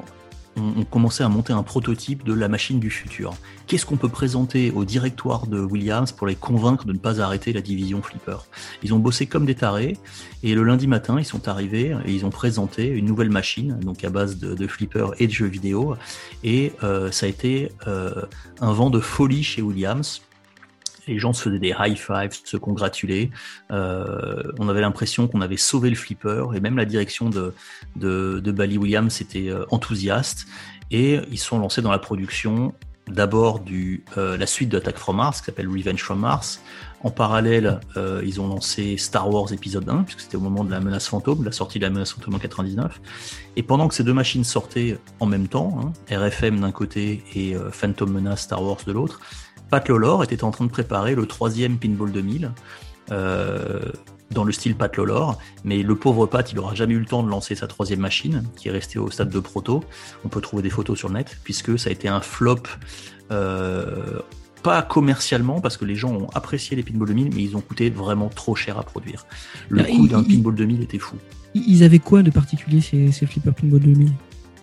[0.56, 3.34] ont, ont commencé à monter un prototype de la machine du futur.
[3.66, 7.52] Qu'est-ce qu'on peut présenter au directoire de Williams pour les convaincre de ne pas arrêter
[7.52, 8.36] la division flipper?
[8.82, 9.96] Ils ont bossé comme des tarés.
[10.42, 14.04] Et le lundi matin, ils sont arrivés et ils ont présenté une nouvelle machine, donc
[14.04, 15.96] à base de, de flipper et de jeux vidéo.
[16.42, 18.22] Et euh, ça a été euh,
[18.60, 20.20] un vent de folie chez Williams.
[21.06, 23.30] Les gens se faisaient des high fives, se congratulaient.
[23.70, 27.54] Euh, on avait l'impression qu'on avait sauvé le flipper et même la direction de,
[27.96, 30.46] de, de Bally Williams était euh, enthousiaste.
[30.90, 32.74] Et ils sont lancés dans la production
[33.08, 33.62] d'abord
[34.16, 36.60] euh, la suite de Attack from Mars qui s'appelle Revenge from Mars.
[37.02, 40.70] En parallèle, euh, ils ont lancé Star Wars épisode 1 puisque c'était au moment de
[40.70, 43.00] la menace fantôme, la sortie de la menace fantôme en 99.
[43.56, 47.54] Et pendant que ces deux machines sortaient en même temps, hein, RFM d'un côté et
[47.72, 49.20] Phantom Menace Star Wars de l'autre,
[49.74, 52.52] Pat Lawlor était en train de préparer le troisième Pinball 2000.
[53.10, 53.80] Euh,
[54.30, 57.24] dans le style Pat Lawlor, mais le pauvre Pat, il aura jamais eu le temps
[57.24, 59.82] de lancer sa troisième machine, qui est restée au stade de proto.
[60.24, 62.62] On peut trouver des photos sur le net, puisque ça a été un flop,
[63.32, 64.20] euh,
[64.62, 67.90] pas commercialement, parce que les gens ont apprécié les Pinball 2000, mais ils ont coûté
[67.90, 69.26] vraiment trop cher à produire.
[69.70, 71.16] Le Ah, coût d'un Pinball 2000 était fou.
[71.54, 74.12] Ils avaient quoi de particulier ces, ces Flipper Pinball 2000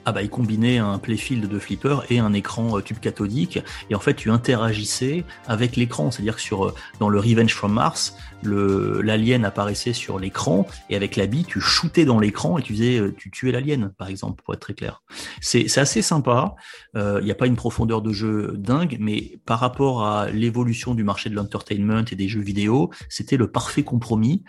[0.06, 3.60] Ah bah, il combinait un playfield de flipper et un écran euh, tube cathodique.
[3.89, 6.10] Et en fait, tu interagissais avec l'écran.
[6.10, 11.15] C'est-à-dire que sur, euh, dans le Revenge from Mars, l'alien apparaissait sur l'écran et avec
[11.15, 14.41] la bille, tu shootais dans l'écran et tu faisais, euh, tu tuais l'alien, par exemple,
[14.43, 15.03] pour être très clair.
[15.41, 16.55] C'est, assez sympa.
[16.95, 20.93] Euh, Il n'y a pas une profondeur de jeu dingue, mais par rapport à l'évolution
[20.93, 24.43] du marché de l'entertainment et des jeux vidéo, c'était le parfait compromis.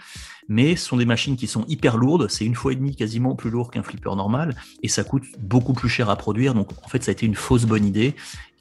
[0.48, 2.28] Mais ce sont des machines qui sont hyper lourdes.
[2.28, 5.72] C'est une fois et demie quasiment plus lourd qu'un flipper normal et ça coûte beaucoup
[5.72, 6.54] plus cher à produire.
[6.54, 8.14] Donc en fait, ça a été une fausse bonne idée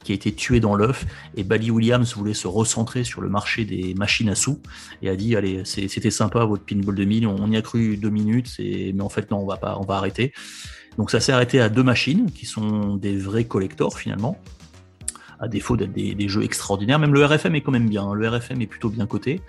[0.04, 1.06] qui a été tuée dans l'œuf.
[1.36, 4.60] Et Bally Williams voulait se recentrer sur le marché des machines à sous
[5.02, 8.10] et a dit allez, c'était sympa votre Pinball 2000, on, on y a cru deux
[8.10, 10.32] minutes, mais en fait non, on va pas, on va arrêter.
[10.98, 14.38] Donc ça s'est arrêté à deux machines qui sont des vrais collectors finalement.
[15.40, 18.04] À défaut d'être des, des jeux extraordinaires, même le RFM est quand même bien.
[18.04, 18.14] hein.
[18.14, 19.40] Le RFM est plutôt bien coté.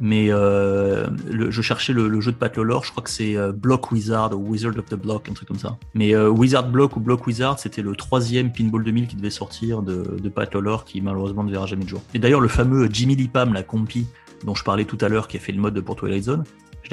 [0.00, 3.92] Mais euh, je cherchais le, jeu de Pat Lawlor, je crois que c'est euh, Block
[3.92, 5.76] Wizard ou Wizard of the Block, un truc comme ça.
[5.94, 9.82] Mais euh, Wizard Block ou Block Wizard, c'était le troisième Pinball 2000 qui devait sortir
[9.82, 12.02] de, Pat Lawlor, qui malheureusement ne verra jamais de jour.
[12.14, 14.06] Et d'ailleurs, le fameux Jimmy Lipam, la compi
[14.44, 16.44] dont je parlais tout à l'heure, qui a fait le mode pour Twilight Zone,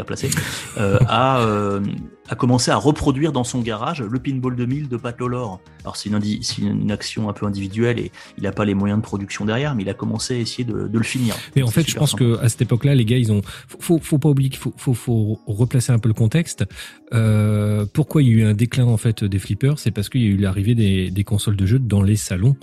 [0.01, 0.29] replacé,
[0.77, 1.81] euh, a, euh,
[2.29, 5.59] a commencé à reproduire dans son garage le Pinball 2000 de Pat Lawlor.
[5.81, 9.45] Alors c'est une, action un peu individuelle et il n'a pas les moyens de production
[9.45, 11.35] derrière, mais il a commencé à essayer de, de le finir.
[11.55, 12.23] Mais en fait, je pense sympa.
[12.23, 13.41] que à cette époque-là, les gars, ils ont.
[13.79, 16.65] Faut, pas oublier qu'il faut, faut, faut replacer un peu le contexte.
[17.13, 19.79] Euh, pourquoi il y a eu un déclin en fait des flippers?
[19.79, 22.55] C'est parce qu'il y a eu l'arrivée des, des consoles de jeux dans les salons.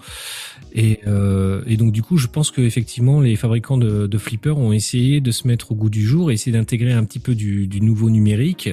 [0.72, 4.58] Et, euh, et donc du coup, je pense que effectivement, les fabricants de, de flippers
[4.58, 7.25] ont essayé de se mettre au goût du jour, et essayer d'intégrer un petit peu
[7.32, 8.70] du, nouveau numérique.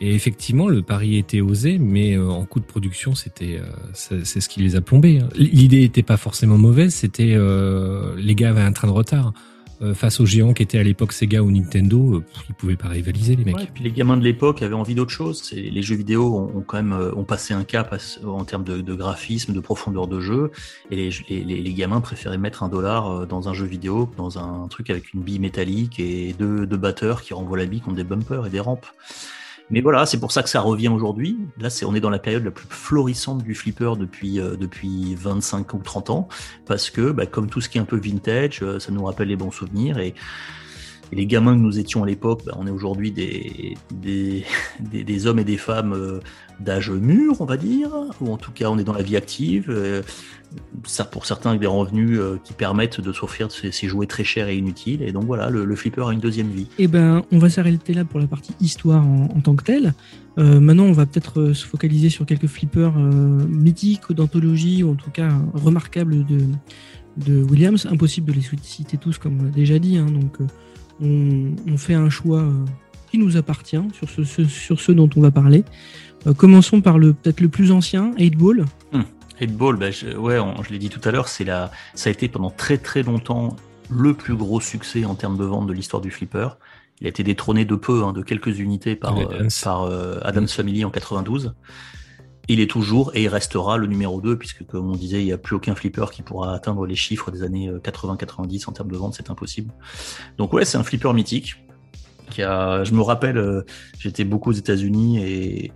[0.00, 3.64] Et effectivement, le pari était osé, mais euh, en coût de production, c'était, euh,
[3.94, 5.20] c'est ce qui les a plombés.
[5.20, 5.28] hein.
[5.36, 9.32] L'idée était pas forcément mauvaise, c'était euh, les gars avaient un train de retard
[9.82, 12.14] Euh, face aux géants qui étaient à l'époque Sega ou Nintendo.
[12.14, 13.56] euh, pff, ils pouvaient pas rivaliser les mecs.
[13.56, 15.52] Ouais, et puis les gamins de l'époque avaient envie d'autre chose.
[15.52, 18.80] Les jeux vidéo ont, ont quand même euh, ont passé un cap en termes de,
[18.80, 20.50] de graphisme, de profondeur de jeu,
[20.90, 24.38] et les, les- les- les gamins préféraient mettre un dollar dans un jeu vidéo dans
[24.38, 27.96] un truc avec une bille métallique et deux, deux batteurs qui renvoient la bille contre
[27.96, 28.86] des bumpers et des rampes.
[29.70, 31.38] Mais voilà, c'est pour ça que ça revient aujourd'hui.
[31.58, 35.14] Là, c'est on est dans la période la plus florissante du flipper depuis euh, depuis
[35.16, 36.28] 25 ou 30 ans,
[36.66, 39.28] parce que bah, comme tout ce qui est un peu vintage, euh, ça nous rappelle
[39.28, 40.14] les bons souvenirs et
[41.12, 44.44] les gamins que nous étions à l'époque, bah, on est aujourd'hui des, des,
[44.80, 46.20] des, hommes et des femmes euh,
[46.60, 47.90] d'âge mûr, on va dire,
[48.20, 50.04] ou en tout cas on est dans la vie active.
[51.10, 54.48] Pour certains avec des revenus euh, qui permettent de s'offrir ces, ces jouets très chers
[54.48, 55.02] et inutiles.
[55.02, 56.66] Et donc voilà, le, le flipper a une deuxième vie.
[56.78, 59.94] Eh ben, on va s'arrêter là pour la partie histoire en, en tant que telle.
[60.38, 64.82] Euh, maintenant, on va peut-être euh, se focaliser sur quelques flippers euh, mythiques ou d'anthologie,
[64.82, 66.40] ou en tout cas remarquables de,
[67.16, 67.86] de Williams.
[67.90, 69.96] Impossible de les citer tous, comme on l'a déjà dit.
[69.96, 70.06] hein.
[70.06, 70.36] donc,
[71.00, 72.44] on, on fait un choix
[73.10, 75.64] qui nous appartient sur ce, ce- sur ceux dont on va parler.
[76.26, 78.64] Euh, commençons par le peut-être le plus ancien, 8 Ball.
[78.92, 79.06] 8
[79.46, 82.12] Ball, bah, je, ouais, on- je l'ai dit tout à l'heure, c'est la, ça a
[82.12, 83.56] été pendant très très longtemps
[83.90, 86.48] le plus gros succès en termes de vente de l'histoire du flipper.
[87.00, 90.48] Il a été détrôné de peu, hein, de quelques unités par, euh, par euh, Adams
[90.48, 91.54] Family en 92.
[92.48, 95.32] Il est toujours et il restera le numéro 2 puisque comme on disait, il n'y
[95.32, 98.90] a plus aucun flipper qui pourra atteindre les chiffres des années euh, 80-90 en termes
[98.90, 99.72] de vente, c'est impossible.
[100.38, 101.56] Donc ouais, c'est un flipper mythique.
[102.30, 103.62] Qui a, je me rappelle, euh,
[103.98, 105.72] j'étais beaucoup aux États-Unis et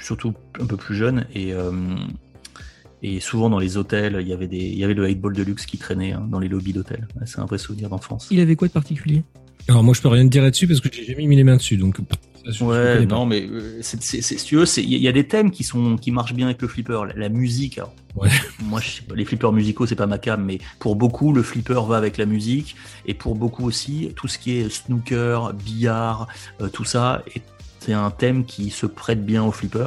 [0.00, 1.72] surtout un peu plus jeune et euh,
[3.02, 5.34] et souvent dans les hôtels, il y avait des, il y avait le 8 ball
[5.34, 7.06] de luxe qui traînait hein, dans les lobbies d'hôtels.
[7.26, 8.28] C'est un vrai souvenir d'enfance.
[8.30, 9.22] Il avait quoi de particulier?
[9.68, 11.56] Alors moi je peux rien te dire là-dessus parce que j'ai jamais mis les mains
[11.56, 11.96] dessus, donc
[12.50, 14.98] ça, Ouais, non, mais euh, c'est, c'est, c'est- si tu veux, c'est- il y, a-
[14.98, 17.04] il y a des thèmes qui sont, qui marchent bien avec le flipper.
[17.06, 18.28] La, la musique, alors, Ouais.
[18.64, 21.42] moi, je sais pas, les flippers musicaux, c'est pas ma cam, mais pour beaucoup, le
[21.44, 22.74] flipper va avec la musique,
[23.06, 26.26] et pour beaucoup aussi, tout ce qui est snooker, billard,
[26.60, 27.42] euh, tout ça, est-
[27.84, 29.80] c'est un thème qui se prête bien au flipper.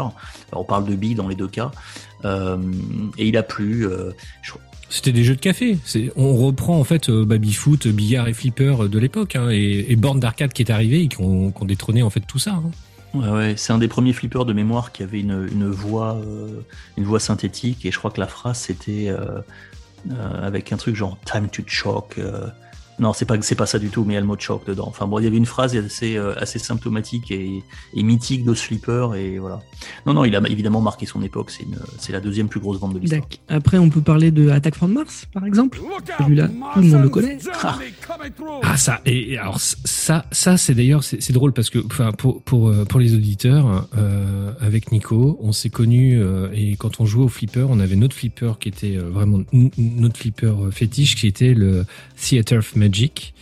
[0.51, 1.71] Alors, on parle de billes dans les deux cas,
[2.25, 2.57] euh,
[3.17, 3.85] et il a plu.
[3.87, 4.53] euh, je-
[4.89, 5.77] C'était des jeux de café.
[6.15, 10.19] On reprend en fait euh, baby-foot, billard et flipper de l'époque, hein, et, et bornes
[10.19, 12.51] d'arcade qui est arrivé et qui ont, qui ont détrôné en fait tout ça.
[12.51, 12.71] hein.
[13.13, 16.61] Ouais, ouais, c'est un des premiers flippers de mémoire qui avait une, une voix, euh,
[16.97, 19.39] une voix synthétique, et je crois que la phrase c'était euh,
[20.11, 22.19] euh, avec un truc genre time to choke.
[22.99, 24.65] Non, c'est pas c'est pas ça du tout, mais il y a le mot choke
[24.65, 24.85] dedans.
[24.87, 28.53] Enfin bon, il y avait une phrase assez euh, assez symptomatique et, et mythique de
[28.53, 29.61] ce flipper, et voilà.
[30.05, 31.51] Non, non, il a évidemment marqué son époque.
[31.99, 33.27] C'est la deuxième plus grosse vente de l'histoire.
[33.47, 35.79] Après, on peut parler de Attack from Mars, par exemple.
[36.19, 37.37] Celui-là, tout le monde le connaît.
[37.37, 38.61] Through.
[38.63, 42.41] Ah ça et et alors ça ça c'est d'ailleurs c'est drôle parce que enfin pour
[42.43, 47.05] pour euh, pour les auditeurs euh, avec Nico on s'est connus euh, et quand on
[47.05, 49.39] jouait au flipper on avait notre flipper qui était euh, vraiment
[49.77, 51.85] notre flipper fétiche qui était le
[52.17, 53.33] Theater of Magic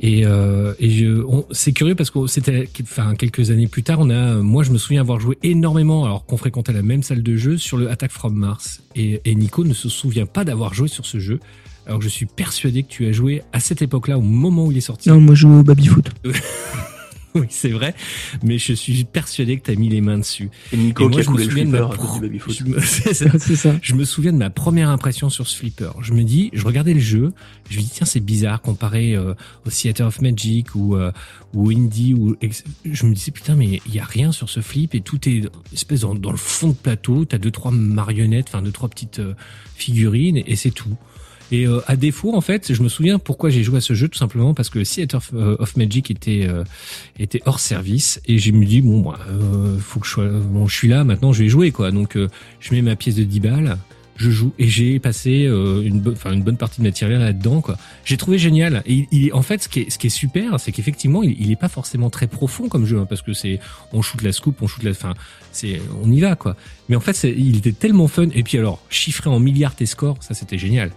[0.00, 1.04] et euh, et
[1.50, 4.78] c'est curieux parce que c'était enfin quelques années plus tard on a moi je me
[4.78, 8.12] souviens avoir joué énormément alors qu'on fréquentait la même salle de jeu sur le Attack
[8.12, 11.40] from Mars et et Nico ne se souvient pas d'avoir joué sur ce jeu
[11.88, 14.72] alors que je suis persuadé que tu as joué à cette époque-là, au moment où
[14.72, 15.08] il est sorti.
[15.08, 16.10] Non, moi, je joue au baby-foot.
[17.34, 17.94] Oui, c'est vrai,
[18.42, 20.50] mais je suis persuadé que tu as mis les mains dessus.
[20.72, 22.80] Et Nico Et moi, qui a je me coulé le souviens flipper pro- je me-
[23.56, 23.74] ça.
[23.82, 25.90] Je me souviens de ma première impression sur ce flipper.
[26.00, 27.32] Je me dis, je regardais le jeu,
[27.70, 29.34] je me dis tiens c'est bizarre comparé euh,
[29.66, 31.12] au Theater of Magic ou euh,
[31.54, 34.60] ou Indie ou ex- je me disais putain mais il y a rien sur ce
[34.60, 37.24] flip et tout est espèce dans, dans le fond de plateau.
[37.26, 39.34] T'as deux trois marionnettes, enfin deux trois petites euh,
[39.76, 40.96] figurines et c'est tout.
[41.50, 44.08] Et euh, à défaut, en fait, je me souviens pourquoi j'ai joué à ce jeu,
[44.08, 46.62] tout simplement parce que Theater of, euh, of Magic était euh,
[47.18, 50.66] était hors service et je me dis bon, bah, euh, faut que je sois, bon,
[50.66, 51.90] je suis là maintenant, je vais jouer quoi.
[51.90, 52.28] Donc euh,
[52.60, 53.78] je mets ma pièce de 10 balles,
[54.16, 57.62] je joue et j'ai passé euh, une enfin une bonne partie de ma tirelire là-dedans
[57.62, 57.78] quoi.
[58.04, 58.82] J'ai trouvé génial.
[58.84, 61.34] Et il, il- en fait, ce qui est, ce qui est super, c'est qu'effectivement, il,
[61.40, 63.58] il est pas forcément très profond comme jeu hein, parce que c'est
[63.94, 65.14] on shoot la scoop, on shoot la, enfin
[65.52, 66.56] c'est on y va quoi.
[66.90, 68.28] Mais en fait, il était tellement fun.
[68.34, 70.90] Et puis alors, chiffré en milliards tes scores, ça c'était génial.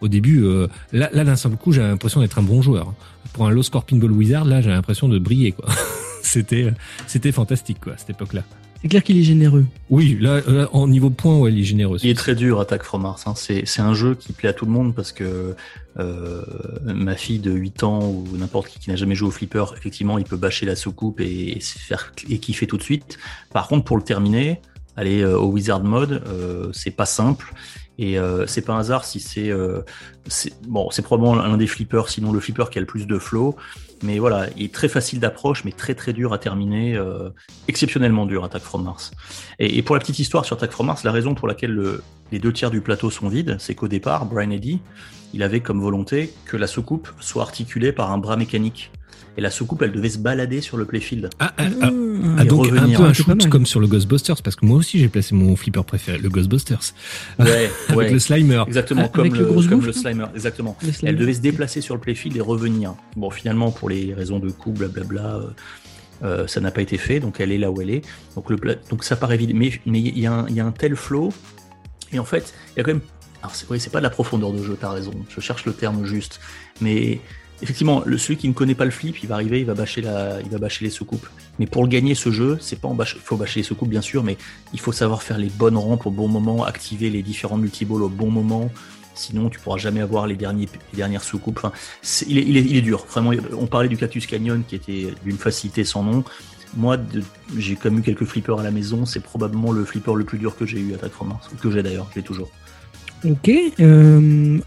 [0.00, 2.92] Au début, euh, là, là d'un seul coup, j'avais l'impression d'être un bon joueur.
[3.32, 5.68] Pour un low score pinball wizard, là, j'avais l'impression de briller, quoi.
[6.22, 6.72] c'était,
[7.06, 8.42] c'était fantastique, quoi, à cette époque-là.
[8.80, 9.66] C'est clair qu'il est généreux.
[9.90, 11.98] Oui, là, là, en niveau point, ouais, il est généreux.
[12.04, 13.24] Il est très dur, Attack from Mars.
[13.26, 13.34] hein.
[13.34, 15.56] C'est, c'est un jeu qui plaît à tout le monde parce que
[15.98, 16.42] euh,
[16.84, 20.16] ma fille de 8 ans ou n'importe qui qui n'a jamais joué au flipper, effectivement,
[20.16, 23.18] il peut bâcher la soucoupe et, et se faire et kiffer tout de suite.
[23.52, 24.60] Par contre, pour le terminer,
[24.96, 27.52] aller euh, au Wizard Mode, euh, c'est pas simple.
[27.98, 29.82] Et euh, c'est pas un hasard si c'est, euh,
[30.68, 33.56] bon, c'est probablement l'un des flippers, sinon le flipper qui a le plus de flow.
[34.04, 37.30] Mais voilà, il est très facile d'approche, mais très très dur à terminer, euh,
[37.66, 39.10] exceptionnellement dur Attack from Mars.
[39.58, 42.02] Et, et pour la petite histoire sur Attack from Mars, la raison pour laquelle le-
[42.30, 44.80] les deux tiers du plateau sont vides, c'est qu'au départ, Brian Eddy,
[45.34, 48.92] il avait comme volonté que la soucoupe soit articulée par un bras mécanique.
[49.36, 51.30] Et la soucoupe, elle devait se balader sur le playfield.
[51.38, 51.90] Ah, ah, ah, Ah,
[52.38, 52.82] ah, donc revenir.
[52.82, 55.34] un peu un pas shoot comme sur le Ghostbusters, parce que moi aussi j'ai placé
[55.36, 56.80] mon flipper préféré, le Ghostbusters,
[57.38, 58.10] Ouais, avec ouais.
[58.10, 58.64] le Slimer.
[58.66, 60.76] Exactement, Ah, comme, le le, gros comme gouffre, le là Slimer, exactement.
[60.82, 60.88] le.
[61.04, 62.94] Elle devait se déplacer sur le playfield et revenir.
[63.16, 65.42] Bon, finalement, pour les raisons de coût, blablabla, euh,
[66.24, 68.02] euh, ça n'a pas été fait, donc elle est là où elle est.
[68.34, 70.60] Donc, le pla- donc ça paraît vide, mais mais il y, a un- il y
[70.60, 71.32] a un tel flow,
[72.12, 73.02] et en fait, il y a quand même.
[73.40, 75.72] Alors, c'est oui, c'est pas de la profondeur de jeu, t'as raison, je cherche le
[75.72, 76.40] terme juste,
[76.80, 77.20] mais
[77.60, 80.40] Effectivement, celui qui ne connaît pas le flip, il va arriver, il va bâcher, la,
[80.40, 81.26] il va les soucoupes.
[81.58, 83.88] Mais pour le gagner, ce jeu, c'est pas en bâche, il faut bâcher les soucoupes
[83.88, 84.36] bien sûr, mais
[84.72, 88.08] il faut savoir faire les bonnes rampes au bon moment, activer les différents multiballs au
[88.08, 88.70] bon moment.
[89.14, 91.66] Sinon, tu pourras jamais avoir les, derniers, dernières soucoupes.
[92.28, 93.04] Il, est, dur.
[93.10, 96.22] Vraiment, on parlait du Cactus Canyon qui était d'une facilité sans nom.
[96.76, 96.98] Moi,
[97.56, 99.04] j'ai quand même eu quelques flippers à la maison.
[99.06, 100.94] C'est probablement le flipper le plus dur que j'ai eu,
[101.24, 102.48] Mars, ou que j'ai d'ailleurs, je l'ai toujours.
[103.24, 103.50] Ok.
[103.80, 104.58] euh,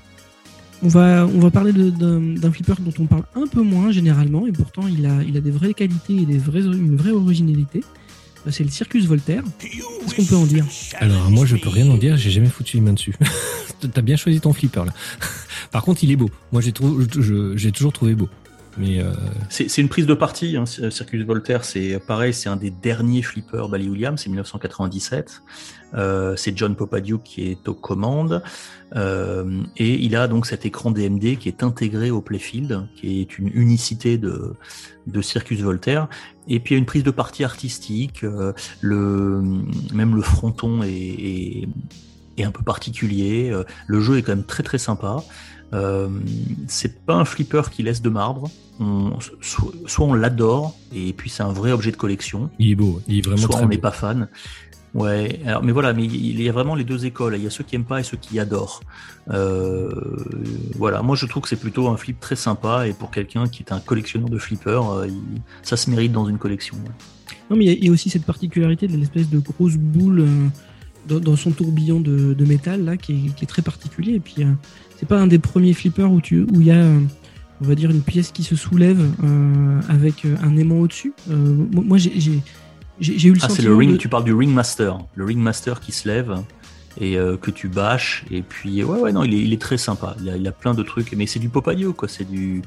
[0.83, 4.51] on, va, on va parler d'un flipper dont on parle un peu moins généralement, et
[4.51, 7.83] pourtant il a, il a des vraies qualités et des une vraie originalité.
[8.47, 9.43] Euh, C'est le Circus Voltaire.
[9.59, 10.65] Qu'est-ce qu'on peut en dire?
[10.99, 13.15] Alors moi je peux rien en dire, j'ai jamais foutu les mains dessus.
[13.93, 14.93] T'as bien choisi ton flipper là.
[15.71, 16.29] Par contre il est beau.
[16.51, 16.71] Moi j'ai
[17.71, 18.29] toujours trouvé beau.
[18.79, 19.13] Euh,
[19.49, 20.55] C'est une prise de parti.
[20.57, 20.65] Hein.
[20.65, 25.41] Circus Voltaire, c'est pareil, c'est un des derniers flippers Bally Williams, c'est 1997.
[25.93, 28.41] Euh, c'est John Popadiuk qui est aux commandes.
[28.95, 33.37] Euh, et il a donc cet écran DMD qui est intégré au Playfield, qui est
[33.37, 34.53] une unicité de,
[35.07, 36.07] de Circus Voltaire.
[36.47, 38.23] Et puis il y a une prise de partie artistique.
[38.23, 39.41] euh, le,
[39.93, 41.67] même le fronton est, est,
[42.37, 43.49] est un peu particulier.
[43.51, 45.17] euh, Le jeu est quand même très très sympa.
[45.73, 46.09] Euh,
[46.67, 48.49] c'est pas un flipper qui laisse de marbre.
[48.79, 49.11] On-
[49.41, 52.99] soit, soit on l'adore et puis c'est un vrai objet de collection, il est beau,
[53.07, 54.27] il est vraiment soit très on n'est pas fan.
[54.93, 57.35] Ouais, alors, mais voilà, mais il y a vraiment les deux écoles.
[57.37, 58.81] Il y a ceux qui aiment pas et ceux qui adorent.
[59.29, 59.89] Euh,
[60.75, 63.63] voilà, moi je trouve que c'est plutôt un flip très sympa et pour quelqu'un qui
[63.63, 66.75] est un collectionneur de flippers, euh, il- ça se mérite dans une collection.
[66.77, 66.91] ouais.
[67.49, 70.47] Non, mais il y y, a aussi cette particularité de l'espèce de grosse boule euh,
[71.07, 74.13] dans, dans son tourbillon de, de métal là, qui est, qui est très particulier.
[74.13, 74.51] Et puis, euh,
[74.97, 76.99] c'est pas un des premiers flippers où tu- où il y a, euh,
[77.61, 81.13] on va dire, une pièce qui se soulève euh, avec un aimant au-dessus.
[81.29, 84.97] Euh, moi, j'ai eu le Ah, c'est le ring, de- tu parles du ringmaster.
[85.15, 86.35] Le ringmaster qui se lève
[86.99, 88.25] et euh, que tu bâches.
[88.31, 90.15] Et puis, ouais, ouais, non, il est, il est très sympa.
[90.21, 91.13] Il a, il a plein de trucs.
[91.13, 92.07] Mais c'est du Popadio, quoi.
[92.07, 92.61] C'est du.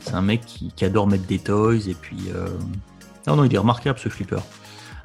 [0.00, 1.76] C'est un mec qui, qui adore mettre des toys.
[1.88, 2.16] Et puis.
[3.26, 4.40] Non, non, il est remarquable ce flipper.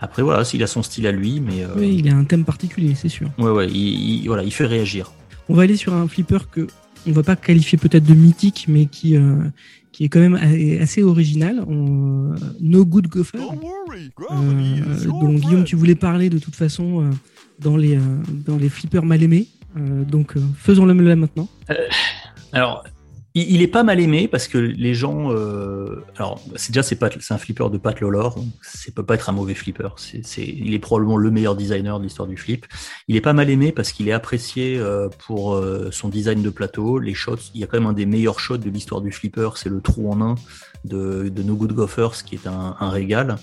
[0.01, 1.63] Après, voilà, s'il a son style à lui, mais.
[1.63, 3.29] euh, Oui, il a un thème particulier, c'est sûr.
[3.37, 5.11] Ouais, ouais, il, il- voilà, il fait réagir.
[5.49, 6.67] On va aller sur un flipper que
[7.07, 9.35] on va pas qualifier peut-être de mythique, mais qui, euh,
[9.91, 10.35] qui est quand même
[10.81, 11.63] assez original.
[11.67, 13.39] On- no Good Gopher.
[13.39, 17.09] euh, dont Guillaume, tu voulais parler de toute façon euh,
[17.59, 18.01] dans, les, euh,
[18.45, 19.47] dans les flippers mal aimés.
[19.77, 21.47] Euh, donc euh, faisons-le là maintenant.
[22.51, 22.83] Alors,
[23.41, 25.31] il, est pas mal aimé parce que les gens.
[25.31, 29.33] euh, alors, c'est déjà c'est un flipper de Pat donc c'est peut pas être un
[29.33, 29.89] mauvais flipper.
[29.97, 32.65] C'est, il est probablement le meilleur designer de l'histoire du flip.
[33.07, 36.49] Il est pas mal aimé parce qu'il est apprécié euh, pour euh, son design de
[36.49, 37.51] plateau, les shots.
[37.53, 39.81] Il y a quand même un des meilleurs shots de l'histoire du flipper, c'est le
[39.81, 40.35] trou en un
[40.85, 43.37] de, de No Good Gophers, qui est un, un régal.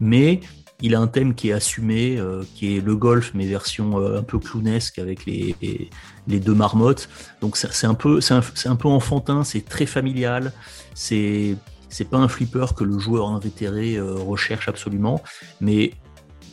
[0.00, 0.40] Mais
[0.80, 4.18] il a un thème qui est assumé, euh, qui est le golf, mais version euh,
[4.18, 5.88] un peu clownesque avec les, les,
[6.26, 7.08] les deux marmottes.
[7.40, 10.52] Donc c'est un peu, c'est un, peu enfantin, c'est très familial.
[10.94, 11.56] C'est
[11.88, 15.22] c'est pas un flipper que le joueur invétéré euh, recherche absolument,
[15.60, 15.92] mais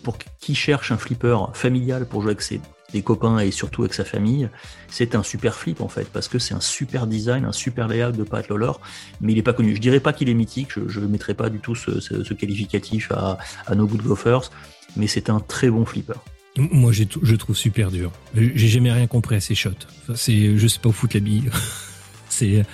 [0.03, 2.61] pour qui cherche un flipper familial pour jouer avec ses
[3.01, 4.49] copains et surtout avec sa famille,
[4.87, 8.11] c'est un super flip en fait, parce que c'est un super design, un super layout
[8.11, 8.81] de Pat Lawlor,
[9.19, 9.75] mais il est pas connu.
[9.75, 13.39] Je dirais pas qu'il est mythique, je ne mettrai pas du tout ce qualificatif à,
[13.65, 14.51] à No Good Gophers,
[14.95, 16.21] mais c'est un très bon flipper.
[16.57, 18.11] Moi je trouve super dur.
[18.35, 19.69] J'ai jamais rien compris à ces shots.
[20.03, 21.49] Enfin, c'est je sais pas où foutre la bille.
[22.29, 22.65] c'est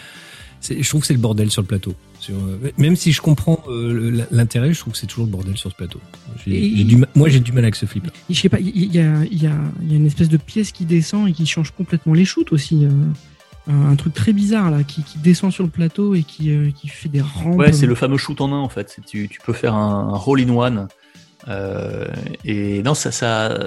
[0.59, 1.93] c'est- je trouve que c'est le bordel sur le plateau.
[2.19, 5.55] Sur, euh, même si je comprends euh, l'intérêt, je trouve que c'est toujours le bordel
[5.55, 6.01] sur ce plateau.
[6.45, 8.09] J'ai- Et- j'ai du ma- moi j'ai du mal avec ce flipper.
[8.29, 9.53] Je sais pas, il y, y a, il y, a,
[9.83, 12.51] il y a une espèce de pièce qui descend et qui change complètement les shoots
[12.51, 12.85] aussi.
[12.85, 12.89] euh,
[13.69, 16.87] un, truc très bizarre là, qui, qui descend sur le plateau et qui, euh, qui
[16.87, 17.57] fait des rampes.
[17.59, 18.97] Ouais, c'est le fameux shoot en un en fait.
[19.05, 20.87] Tu peux faire un, un roll in one.
[21.47, 22.07] Euh,
[22.45, 23.57] et non, ça, ça,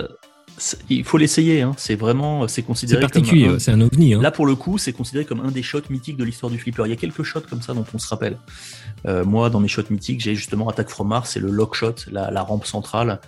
[0.58, 1.62] ça- il faut l'essayer.
[1.62, 1.72] Hein.
[1.78, 4.14] C'est vraiment, c'est C'est considéré particulier, comme un- c'est un ovni.
[4.14, 4.20] Hein.
[4.20, 6.82] Là, pour le coup, c'est considéré comme un des shots mythiques de l'histoire du flipper.
[6.86, 8.36] Il y a quelques shots comme ça dont on se rappelle.
[9.06, 11.94] Euh, moi, dans mes shots mythiques, j'ai justement Attack from Mars, c'est le lock shot,
[12.10, 13.20] la, la rampe centrale.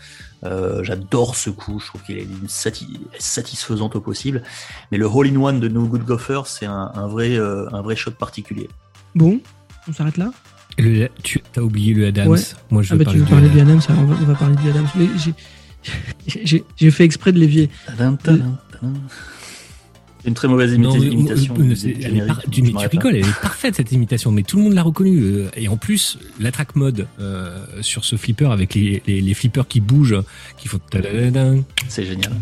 [0.44, 4.42] Euh, J'adore ce coup, je trouve qu'il est d'une sati- satisfaisante au possible.
[4.90, 7.80] Mais le Hole in One de No Good Gopher, c'est un, un vrai, euh, un
[7.80, 8.68] vrai shot particulier.
[9.14, 9.40] Bon,
[9.88, 10.30] on s'arrête là?
[10.78, 12.28] Le- tu as oublié le Adams.
[12.28, 12.40] Ouais.
[12.70, 13.78] Moi je Ah veux bah tu parler veux du parler Adams.
[13.80, 14.86] du Adams, on va, on va parler du Adams.
[14.96, 15.34] Mais j'ai-
[16.44, 17.68] j'ai j'ai fait exprès de l'évier.
[20.24, 23.40] Une très mauvaise Non, imita- imitation euh, du elle par- tu, tu rigoles, elle est
[23.40, 25.20] parfaite cette imitation, mais tout le monde l'a reconnue.
[25.20, 29.34] euh, Et en plus, la track mode euh, sur ce flipper avec les, les, les
[29.34, 30.22] flippers qui bougent,
[30.58, 30.78] qui font
[31.88, 32.32] C'est génial.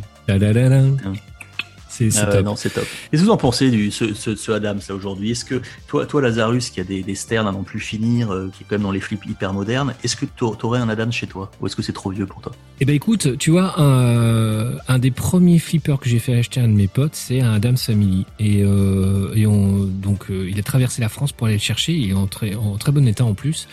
[2.09, 2.45] C'est Ah top.
[2.45, 2.87] non, c'est top.
[3.11, 6.07] Qu'est-ce que vous en pensez du ce, ce, ce Adams là aujourd'hui Est-ce que toi,
[6.07, 8.77] toi Lazarus, qui a des, des sternes à n'en plus finir, euh, qui est quand
[8.77, 11.51] même dans les flips hyper modernes, est-ce que t'au- t'aurais un Adams chez toi?
[11.61, 12.53] Ou est-ce que c'est trop vieux pour toi?
[12.81, 16.65] Eh ben écoute, tu vois, un, un des premiers flippers que j'ai fait acheter à
[16.65, 18.25] un de mes potes, c'est un Adams Family.
[18.39, 21.93] Et, euh, et on, donc, euh, il a traversé la France pour aller le chercher.
[21.93, 23.69] Il est en très, en très bon état en plus.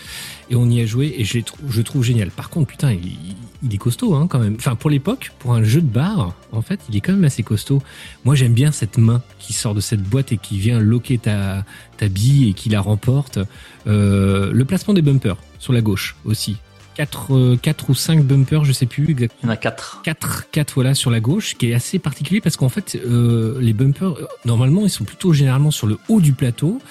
[0.50, 2.30] Et on y a joué et je, je le trouve génial.
[2.32, 3.36] Par contre, putain, il, il
[3.72, 4.56] est costaud hein, quand même.
[4.58, 7.44] Enfin, pour l'époque, pour un jeu de bar, en fait, il est quand même assez
[7.44, 7.82] costaud.
[8.26, 11.66] Moi, j'aime bien cette main qui sort de cette boîte et qui vient loquer ta,
[11.98, 13.40] ta bille et qui la remporte.
[13.88, 16.58] Euh, le placement des bumpers sur la gauche aussi.
[16.98, 19.40] 4, quatre ou 5 bumpers, je sais plus exactement.
[19.44, 20.02] Il y en a quatre.
[20.04, 23.74] 4, 4 voilà sur la gauche, qui est assez particulier parce qu'en fait, euh, les
[23.74, 26.82] bumpers, euh, normalement, ils sont plutôt généralement sur le haut du plateau.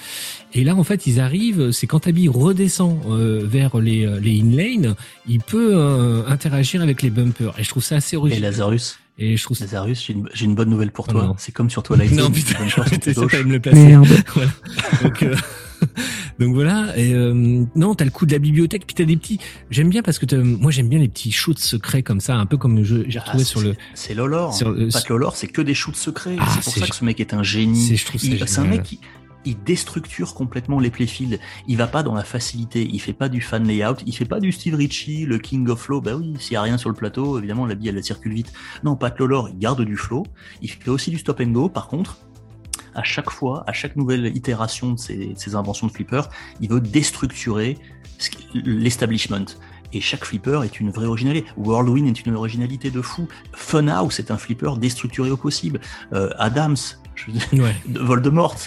[0.53, 4.39] Et là, en fait, ils arrivent, c'est quand Tabi redescend euh, vers les, euh, les
[4.39, 4.95] in-lane,
[5.27, 7.53] il peut euh, interagir avec les bumpers.
[7.59, 8.43] Et je trouve ça assez Et original.
[8.43, 9.65] Lazarus, Et je trouve ça...
[9.65, 11.23] Lazarus, j'ai une, j'ai une bonne nouvelle pour Oh toi.
[11.25, 11.35] non.
[11.37, 13.31] c'est comme sur Twilight Non, Zone, putain, à ça gauche.
[13.31, 13.85] fallait me le placer.
[13.85, 14.07] Merde.
[14.33, 14.51] Voilà.
[15.03, 15.35] Donc, euh,
[16.39, 16.97] donc voilà.
[16.97, 19.39] Et euh, non, t'as le coup de la bibliothèque, puis t'as des petits.
[19.69, 22.57] J'aime bien parce que moi j'aime bien les petits shoots secrets comme ça, un peu
[22.57, 23.75] comme j'ai Ah, retrouvé c'est- sur le.
[23.93, 24.55] C'est Lolor.
[24.65, 26.37] le- Pas que Lolor, c'est que des shoots secrets.
[26.39, 27.97] Ah, c'est pour ça que ce mec est un génie.
[27.97, 28.99] C'est- un mec qui
[29.45, 31.39] il déstructure complètement les playfields.
[31.69, 32.85] Il va pas dans la facilité.
[32.91, 33.95] Il fait pas du fan layout.
[34.05, 36.01] Il fait pas du Steve Ritchie, le King of Flow.
[36.01, 38.51] Bah oui, s'il y a rien sur le plateau, évidemment, la bille, elle circule vite.
[38.83, 40.25] Non, Pat Lolor, il garde du flow.
[40.61, 41.69] Il fait aussi du stop and go.
[41.69, 42.17] Par contre,
[42.97, 46.23] à chaque fois, à chaque nouvelle itération de ses, de ses inventions de flipper,
[46.59, 47.77] il veut déstructurer
[48.53, 49.45] l'establishment.
[49.93, 51.47] Et chaque flipper est une vraie originalité.
[51.55, 53.27] Whirlwind est une originalité de fou.
[53.53, 55.79] Funhouse est un flipper déstructuré au possible.
[56.13, 56.75] Euh, Adams,
[57.15, 57.31] je
[57.61, 57.73] Ouais.
[57.87, 58.57] de Voldemort.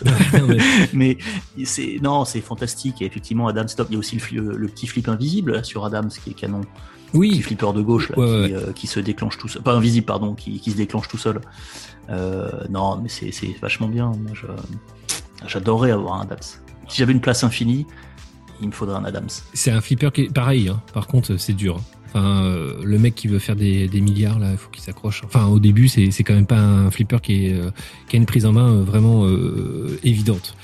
[0.95, 1.19] Mais-
[1.65, 3.03] c'est non, c'est fantastique.
[3.03, 3.89] Et effectivement, Adams Stop.
[3.91, 6.63] Il y a aussi le, le petit flip invisible là, sur Adams qui est canon.
[6.63, 7.41] Petit Oui.
[7.43, 9.63] flipper de gauche là, Ouais, qui, euh, qui se déclenche tout seul.
[9.63, 11.41] Pas invisible, pardon, qui, qui se déclenche tout seul.
[12.11, 14.13] Euh, non, mais c'est vachement bien.
[15.47, 16.39] J'adorerais avoir un Adams.
[16.89, 17.87] Si j'avais une place infinie,
[18.61, 19.29] il me faudrait un Adams.
[19.55, 20.69] C'est un flipper qui est pareil.
[20.69, 20.83] hein.
[20.93, 21.81] Par contre, c'est dur.
[22.15, 22.55] hein.
[22.83, 25.23] Le mec qui veut faire des, milliards là, il faut qu'il s'accroche.
[25.25, 27.71] Enfin, au début, c'est quand même pas un flipper qui euh,
[28.09, 29.27] qui a une prise en main euh, vraiment
[30.03, 30.57] évidente.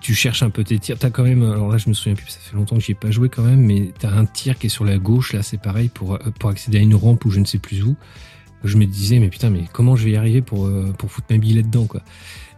[0.00, 1.44] Tu cherches un peu tes tirs, t'as quand même.
[1.44, 3.44] Alors là, je me souviens plus, ça fait longtemps que j'y ai pas joué quand
[3.44, 6.50] même, mais t'as un tir qui est sur la gauche là, c'est pareil pour pour
[6.50, 7.94] accéder à une rampe ou je ne sais plus où.
[8.64, 11.28] Je me disais, mais putain, mais comment je vais y arriver pour euh, pour foutre
[11.30, 12.02] ma bille là-dedans quoi.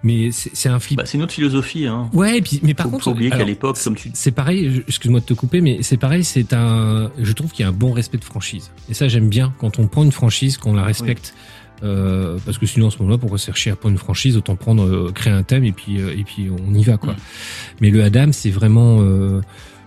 [0.03, 0.97] Mais c'est un flip.
[0.97, 1.87] Bah, c'est une autre philosophie.
[1.87, 2.09] Hein.
[2.15, 4.83] ouais, et puis mais par Faut contre, pas oublier qu'à l'époque, comme tu c'est pareil,
[4.89, 7.73] excuse-moi de te couper, mais c'est pareil, c'est un, je trouve qu'il y a un
[7.73, 8.71] bon respect de franchise.
[8.89, 11.35] Et ça, j'aime bien quand on prend une franchise, qu'on la respecte.
[11.83, 14.85] Euh, parce que sinon, en ce moment-là, pourquoi chercher à prendre une franchise, autant prendre,
[14.85, 17.15] euh, créer un thème et puis, euh, et puis on y va, quoi.
[17.15, 17.17] Mm.
[17.81, 19.41] Mais le Adam, c'est vraiment, euh,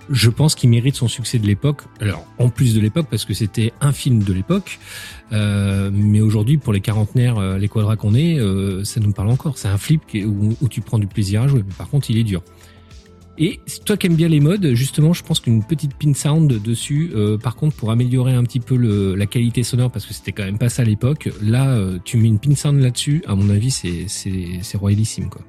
[0.10, 1.82] je pense qu'il mérite son succès de l'époque.
[2.00, 4.80] Alors, en plus de l'époque, parce que c'était un film de l'époque.
[5.32, 9.30] Euh, mais aujourd'hui, pour les quarantenaires, euh, les quadras qu'on est, euh, ça nous parle
[9.30, 9.58] encore.
[9.58, 11.64] C'est un flip où, tu prends du plaisir à jouer.
[11.66, 12.42] Mais par contre, il est dur.
[13.40, 17.12] Et toi qui aimes bien les modes, justement, je pense qu'une petite pin sound dessus,
[17.42, 18.78] par contre, pour améliorer un petit peu
[19.16, 22.28] la qualité sonore, parce que c'était quand même pas ça à l'époque, là, tu mets
[22.28, 25.42] une pin sound là-dessus, à mon avis, c'est royalissime, quoi.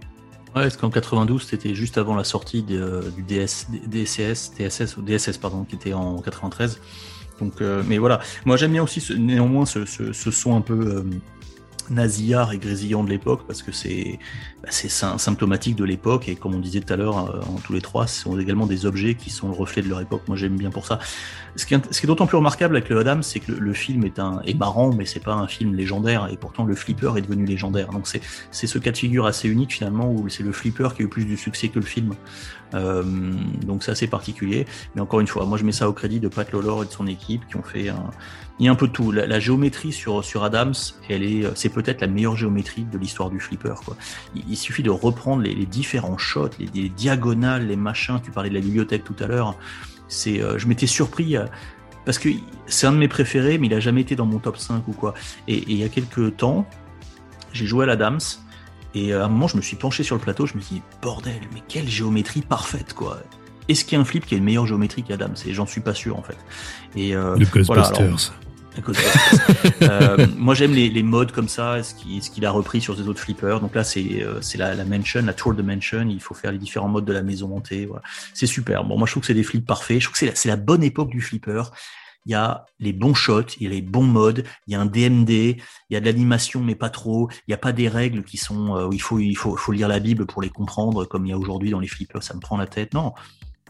[0.55, 5.03] Ouais, parce qu'en 92, c'était juste avant la sortie de- du DS, DCS, DSS ou
[5.03, 6.81] DSS pardon, qui était en 93.
[7.41, 10.61] Donc, euh, mais voilà, moi j'aime bien aussi ce- néanmoins ce, ce, ce son un
[10.61, 11.03] peu euh,
[11.91, 14.21] nasillard et grésillant de l'époque parce que c'est
[14.71, 17.73] c'est sym- symptomatique de l'époque et comme on disait tout à l'heure euh, en tous
[17.73, 20.23] les trois, ce sont également des objets qui sont le reflet de leur époque.
[20.29, 20.99] Moi j'aime bien pour ça.
[21.57, 24.41] Ce qui est, d'autant plus remarquable avec le Adam, c'est que le, film est un
[24.45, 27.91] est marrant, mais c'est pas un film légendaire et pourtant le flipper est devenu légendaire.
[27.91, 31.03] Donc c'est c'est ce cas de figure assez unique finalement où c'est le flipper qui
[31.03, 32.15] a eu plus du succès que le film.
[32.75, 33.05] Euh,
[33.65, 34.67] donc c'est assez particulier.
[34.95, 36.91] Mais encore une fois, moi je mets ça au crédit de Pat Lawlor et de
[36.91, 38.11] son équipe qui ont fait un,
[38.59, 39.13] il y a un peu de tout.
[39.13, 40.75] La, géométrie sur sur Adams,
[41.09, 43.75] elle est, c'est peut-être la meilleure géométrie de l'histoire du flipper.
[43.85, 43.97] Quoi.
[44.55, 48.21] Il suffit de reprendre les, les différents shots, les, les diagonales, les machins.
[48.23, 49.57] Tu parlais de la bibliothèque tout à l'heure.
[50.09, 51.37] C'est, euh, je m'étais surpris.
[51.37, 51.47] euh,
[52.05, 52.29] parce que
[52.67, 54.93] c'est un de mes préférés, mais il a jamais été dans mon top 5 ou
[54.93, 55.15] quoi.
[55.49, 56.67] Et, et il y a quelques temps,
[57.53, 58.21] j'ai joué à l'Adams,
[58.95, 60.77] et euh, à un moment, je me suis penché sur le plateau, je me suis
[60.77, 63.19] dit, bordel, mais quelle géométrie parfaite, quoi.
[63.69, 65.81] Est-ce qu'il y a un flip qui a une meilleure géométrie qu'Adams Et j'en suis
[65.81, 66.37] pas sûr, en fait.
[66.95, 68.19] Et, euh, Le voilà, alors,
[69.83, 73.21] Euh, moi, j'aime les, les modes comme ça, ce qu'il a repris sur ses autres
[73.21, 73.61] flippers.
[73.61, 76.07] Donc là, c'est euh, la, la mansion, la tour de mansion.
[76.09, 77.87] Il faut faire les différents modes de la maison hantée.
[77.87, 78.03] Voilà.
[78.33, 78.85] C'est super.
[78.85, 80.01] Bon, moi, je trouve que c'est des flips parfaits.
[80.01, 81.63] Je trouve que c'est la, la bonne époque du flipper.
[82.27, 84.81] Il y a les bons shots, il y a les bons modes, il y a
[84.81, 87.29] un DMD, il y a de l'animation mais pas trop.
[87.47, 89.89] Il n'y a pas des règles qui sont euh, il faut il faut faut lire
[89.89, 92.23] la Bible pour les comprendre comme il y a aujourd'hui dans les flippers.
[92.23, 92.95] Ça me prend la tête.
[92.95, 93.13] Non.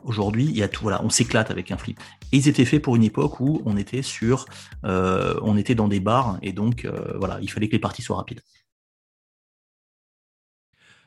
[0.04, 0.82] Aujourd'hui, il y a tout.
[0.82, 1.98] Voilà, on s'éclate avec un flip.
[2.32, 4.46] Et ils étaient faits pour une époque où on était sur,
[4.84, 8.02] euh, on était dans des bars et donc euh, voilà, il fallait que les parties
[8.02, 8.40] soient rapides.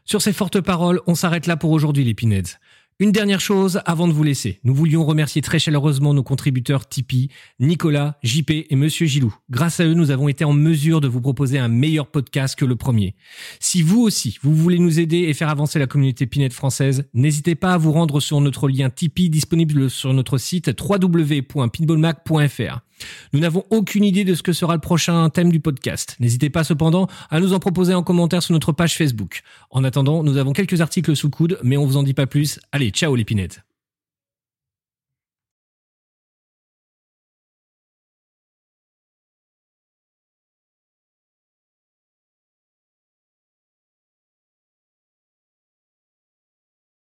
[0.03, 2.59] Sur ces fortes paroles, on s'arrête là pour aujourd'hui, les Pinheads.
[2.99, 4.59] Une dernière chose avant de vous laisser.
[4.63, 7.29] Nous voulions remercier très chaleureusement nos contributeurs Tipeee,
[7.59, 9.35] Nicolas, JP et Monsieur Gilou.
[9.51, 12.65] Grâce à eux, nous avons été en mesure de vous proposer un meilleur podcast que
[12.65, 13.13] le premier.
[13.59, 17.53] Si vous aussi, vous voulez nous aider et faire avancer la communauté Pinhead française, n'hésitez
[17.53, 22.86] pas à vous rendre sur notre lien Tipeee disponible sur notre site www.pinballmac.fr.
[23.33, 26.15] Nous n'avons aucune idée de ce que sera le prochain thème du podcast.
[26.19, 29.41] N'hésitez pas cependant à nous en proposer en commentaire sur notre page Facebook.
[29.69, 32.59] En attendant, nous avons quelques articles sous coude, mais on vous en dit pas plus.
[32.71, 33.66] Allez, ciao les pinettes